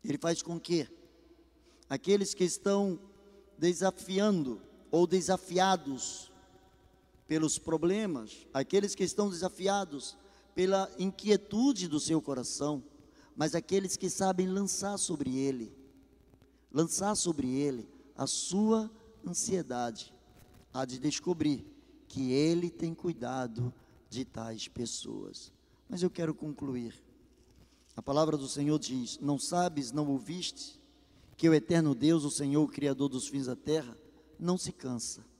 Ele 0.03 0.19
faz 0.19 0.43
com 0.43 0.59
que 0.59 0.89
aqueles 1.89 2.35
que 2.35 2.45
estão 2.45 2.99
desafiando 3.59 4.61
ou 4.91 5.07
desafiados 5.07 6.32
pelos 7.33 7.59
problemas, 7.59 8.47
aqueles 8.53 8.95
que 8.95 9.03
estão 9.03 9.31
desafiados 9.31 10.19
pela 10.55 10.87
inquietude 10.99 11.89
do 11.89 11.99
seu 11.99 12.21
coração, 12.21 12.85
mas 13.35 13.55
aqueles 13.55 13.97
que 13.97 14.11
sabem 14.11 14.47
lançar 14.47 14.99
sobre 14.99 15.39
ele, 15.39 15.75
lançar 16.71 17.15
sobre 17.15 17.49
ele 17.49 17.89
a 18.15 18.27
sua 18.27 18.91
ansiedade, 19.27 20.15
há 20.75 20.85
de 20.85 20.99
descobrir 20.99 21.65
que 22.07 22.33
ele 22.33 22.69
tem 22.69 22.95
cuidado 22.95 23.73
de 24.11 24.27
tais 24.27 24.69
pessoas. 24.69 25.51
Mas 25.89 26.03
eu 26.03 26.11
quero 26.11 26.35
concluir. 26.35 27.03
A 27.97 28.03
palavra 28.03 28.37
do 28.37 28.47
Senhor 28.47 28.79
diz: 28.79 29.19
Não 29.21 29.39
sabes, 29.39 29.91
não 29.91 30.07
ouviste, 30.07 30.79
que 31.39 31.49
o 31.49 31.55
eterno 31.55 31.95
Deus, 31.95 32.25
o 32.25 32.31
Senhor, 32.31 32.63
o 32.63 32.69
Criador 32.69 33.09
dos 33.09 33.27
fins 33.27 33.47
da 33.47 33.57
terra, 33.57 33.97
não 34.39 34.59
se 34.59 34.71
cansa 34.71 35.32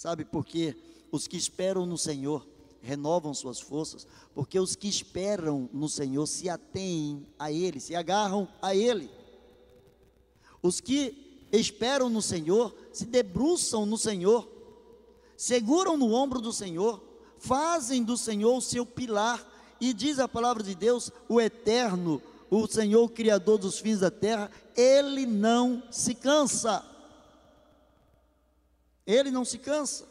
Sabe 0.00 0.24
por 0.24 0.46
quê? 0.46 0.74
Os 1.12 1.26
que 1.26 1.36
esperam 1.36 1.84
no 1.84 1.98
Senhor 1.98 2.48
renovam 2.80 3.34
suas 3.34 3.60
forças, 3.60 4.06
porque 4.34 4.58
os 4.58 4.74
que 4.74 4.88
esperam 4.88 5.68
no 5.74 5.90
Senhor 5.90 6.26
se 6.26 6.48
atêm 6.48 7.26
a 7.38 7.52
Ele, 7.52 7.78
se 7.78 7.94
agarram 7.94 8.48
a 8.62 8.74
Ele. 8.74 9.10
Os 10.62 10.80
que 10.80 11.44
esperam 11.52 12.08
no 12.08 12.22
Senhor 12.22 12.74
se 12.94 13.04
debruçam 13.04 13.84
no 13.84 13.98
Senhor, 13.98 14.48
seguram 15.36 15.98
no 15.98 16.14
ombro 16.14 16.40
do 16.40 16.50
Senhor, 16.50 17.04
fazem 17.36 18.02
do 18.02 18.16
Senhor 18.16 18.56
o 18.56 18.62
seu 18.62 18.86
pilar, 18.86 19.46
e 19.78 19.92
diz 19.92 20.18
a 20.18 20.26
palavra 20.26 20.62
de 20.62 20.74
Deus: 20.74 21.12
o 21.28 21.38
eterno, 21.38 22.22
o 22.50 22.66
Senhor, 22.66 23.04
o 23.04 23.08
Criador 23.10 23.58
dos 23.58 23.78
fins 23.78 24.00
da 24.00 24.10
terra, 24.10 24.50
Ele 24.74 25.26
não 25.26 25.82
se 25.90 26.14
cansa. 26.14 26.88
Ele 29.06 29.30
não 29.30 29.44
se 29.44 29.58
cansa, 29.58 30.06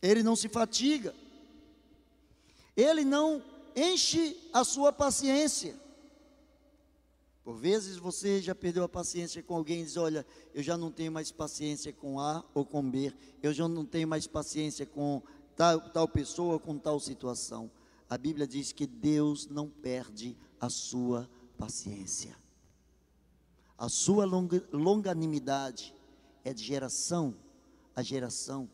ele 0.00 0.22
não 0.22 0.36
se 0.36 0.48
fatiga, 0.48 1.14
ele 2.76 3.04
não 3.04 3.42
enche 3.74 4.36
a 4.52 4.64
sua 4.64 4.92
paciência. 4.92 5.74
Por 7.42 7.56
vezes 7.56 7.96
você 7.96 8.40
já 8.40 8.54
perdeu 8.54 8.84
a 8.84 8.88
paciência 8.88 9.42
com 9.42 9.56
alguém 9.56 9.80
e 9.80 9.84
diz: 9.84 9.96
Olha, 9.96 10.26
eu 10.54 10.62
já 10.62 10.76
não 10.76 10.90
tenho 10.90 11.10
mais 11.10 11.32
paciência 11.32 11.92
com 11.92 12.20
A 12.20 12.44
ou 12.54 12.64
com 12.64 12.88
B, 12.88 13.12
eu 13.42 13.52
já 13.52 13.66
não 13.66 13.84
tenho 13.84 14.06
mais 14.06 14.26
paciência 14.26 14.86
com 14.86 15.22
tal, 15.56 15.80
tal 15.90 16.06
pessoa, 16.06 16.58
com 16.58 16.78
tal 16.78 17.00
situação. 17.00 17.70
A 18.08 18.18
Bíblia 18.18 18.46
diz 18.46 18.72
que 18.72 18.86
Deus 18.86 19.46
não 19.46 19.68
perde 19.68 20.36
a 20.60 20.68
sua 20.68 21.28
paciência. 21.56 22.36
A 23.78 23.88
sua 23.88 24.26
longanimidade 24.72 25.94
é 26.44 26.52
de 26.52 26.62
geração 26.64 27.34
a 27.94 28.02
geração. 28.02 28.68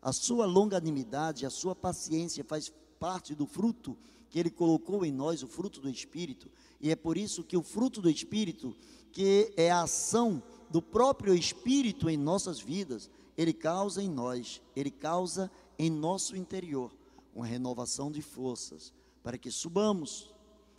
A 0.00 0.12
sua 0.12 0.46
longanimidade, 0.46 1.46
a 1.46 1.50
sua 1.50 1.74
paciência 1.74 2.42
faz 2.42 2.72
parte 2.98 3.34
do 3.34 3.46
fruto 3.46 3.96
que 4.28 4.38
Ele 4.38 4.50
colocou 4.50 5.04
em 5.04 5.12
nós, 5.12 5.42
o 5.42 5.48
fruto 5.48 5.80
do 5.80 5.90
Espírito. 5.90 6.50
E 6.80 6.90
é 6.90 6.96
por 6.96 7.16
isso 7.16 7.44
que 7.44 7.56
o 7.56 7.62
fruto 7.62 8.00
do 8.00 8.10
Espírito, 8.10 8.74
que 9.12 9.52
é 9.56 9.70
a 9.70 9.82
ação 9.82 10.42
do 10.70 10.80
próprio 10.80 11.34
Espírito 11.34 12.08
em 12.08 12.16
nossas 12.16 12.58
vidas, 12.58 13.10
ele 13.36 13.52
causa 13.52 14.02
em 14.02 14.08
nós, 14.08 14.60
ele 14.74 14.90
causa 14.90 15.50
em 15.78 15.90
nosso 15.90 16.36
interior 16.36 16.90
uma 17.34 17.46
renovação 17.46 18.10
de 18.10 18.20
forças, 18.20 18.92
para 19.22 19.38
que 19.38 19.50
subamos, 19.50 20.34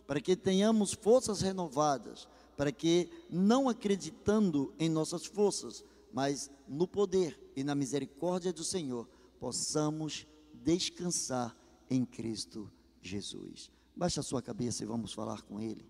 para 0.06 0.20
que 0.20 0.36
tenhamos 0.36 0.92
forças 0.92 1.40
renovadas, 1.40 2.28
para 2.56 2.70
que, 2.70 3.08
não 3.28 3.68
acreditando 3.68 4.72
em 4.78 4.88
nossas 4.88 5.26
forças, 5.26 5.84
mas 6.14 6.48
no 6.68 6.86
poder 6.86 7.36
e 7.56 7.64
na 7.64 7.74
misericórdia 7.74 8.52
do 8.52 8.62
Senhor, 8.62 9.08
possamos 9.40 10.28
descansar 10.62 11.56
em 11.90 12.04
Cristo 12.04 12.70
Jesus. 13.02 13.68
Baixe 13.96 14.20
a 14.20 14.22
sua 14.22 14.40
cabeça 14.40 14.84
e 14.84 14.86
vamos 14.86 15.12
falar 15.12 15.42
com 15.42 15.60
Ele. 15.60 15.84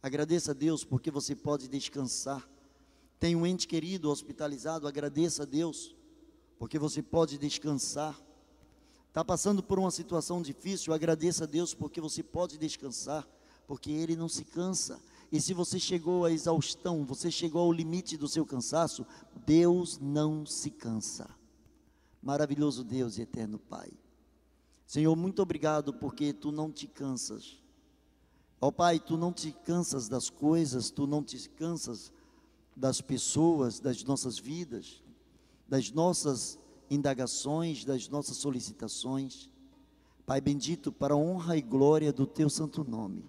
Agradeça 0.00 0.52
a 0.52 0.54
Deus 0.54 0.84
porque 0.84 1.10
você 1.10 1.34
pode 1.34 1.66
descansar. 1.66 2.48
Tem 3.18 3.34
um 3.34 3.44
ente 3.44 3.66
querido 3.66 4.08
hospitalizado, 4.08 4.86
agradeça 4.86 5.42
a 5.42 5.46
Deus 5.46 5.96
porque 6.56 6.78
você 6.78 7.02
pode 7.02 7.36
descansar. 7.36 8.16
Está 9.08 9.24
passando 9.24 9.64
por 9.64 9.80
uma 9.80 9.90
situação 9.90 10.40
difícil, 10.40 10.92
agradeça 10.92 11.42
a 11.42 11.46
Deus 11.48 11.74
porque 11.74 12.00
você 12.00 12.22
pode 12.22 12.56
descansar, 12.56 13.28
porque 13.66 13.90
Ele 13.90 14.14
não 14.14 14.28
se 14.28 14.44
cansa. 14.44 15.02
E 15.30 15.40
se 15.40 15.52
você 15.52 15.78
chegou 15.78 16.24
à 16.24 16.32
exaustão, 16.32 17.04
você 17.04 17.30
chegou 17.30 17.62
ao 17.62 17.72
limite 17.72 18.16
do 18.16 18.28
seu 18.28 18.44
cansaço, 18.44 19.06
Deus 19.46 19.98
não 19.98 20.46
se 20.46 20.70
cansa. 20.70 21.28
Maravilhoso 22.22 22.84
Deus 22.84 23.18
e 23.18 23.22
eterno 23.22 23.58
Pai. 23.58 23.92
Senhor, 24.86 25.14
muito 25.16 25.42
obrigado 25.42 25.92
porque 25.92 26.32
tu 26.32 26.52
não 26.52 26.70
te 26.70 26.86
cansas. 26.86 27.62
Ó 28.60 28.68
oh, 28.68 28.72
Pai, 28.72 28.98
tu 28.98 29.16
não 29.16 29.32
te 29.32 29.52
cansas 29.52 30.08
das 30.08 30.30
coisas, 30.30 30.90
tu 30.90 31.06
não 31.06 31.22
te 31.22 31.48
cansas 31.50 32.12
das 32.76 33.00
pessoas, 33.00 33.78
das 33.78 34.02
nossas 34.04 34.38
vidas, 34.38 35.02
das 35.68 35.90
nossas 35.90 36.58
indagações, 36.90 37.84
das 37.84 38.08
nossas 38.08 38.36
solicitações. 38.36 39.50
Pai 40.26 40.40
bendito, 40.40 40.90
para 40.90 41.14
a 41.14 41.16
honra 41.16 41.56
e 41.56 41.62
glória 41.62 42.12
do 42.12 42.26
teu 42.26 42.48
santo 42.48 42.82
nome. 42.88 43.24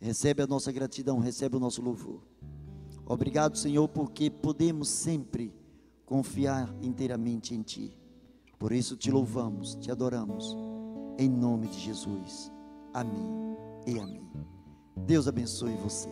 Recebe 0.00 0.42
a 0.42 0.46
nossa 0.46 0.70
gratidão, 0.70 1.18
recebe 1.18 1.56
o 1.56 1.60
nosso 1.60 1.80
louvor. 1.82 2.20
Obrigado, 3.06 3.56
Senhor, 3.56 3.88
porque 3.88 4.30
podemos 4.30 4.88
sempre 4.88 5.52
confiar 6.04 6.74
inteiramente 6.82 7.54
em 7.54 7.62
Ti. 7.62 7.96
Por 8.58 8.72
isso 8.72 8.96
te 8.96 9.10
louvamos, 9.10 9.74
te 9.74 9.90
adoramos, 9.90 10.56
em 11.18 11.28
nome 11.28 11.68
de 11.68 11.78
Jesus. 11.80 12.50
Amém 12.92 13.56
e 13.86 13.98
amém. 13.98 14.26
Deus 14.96 15.28
abençoe 15.28 15.74
você. 15.76 16.08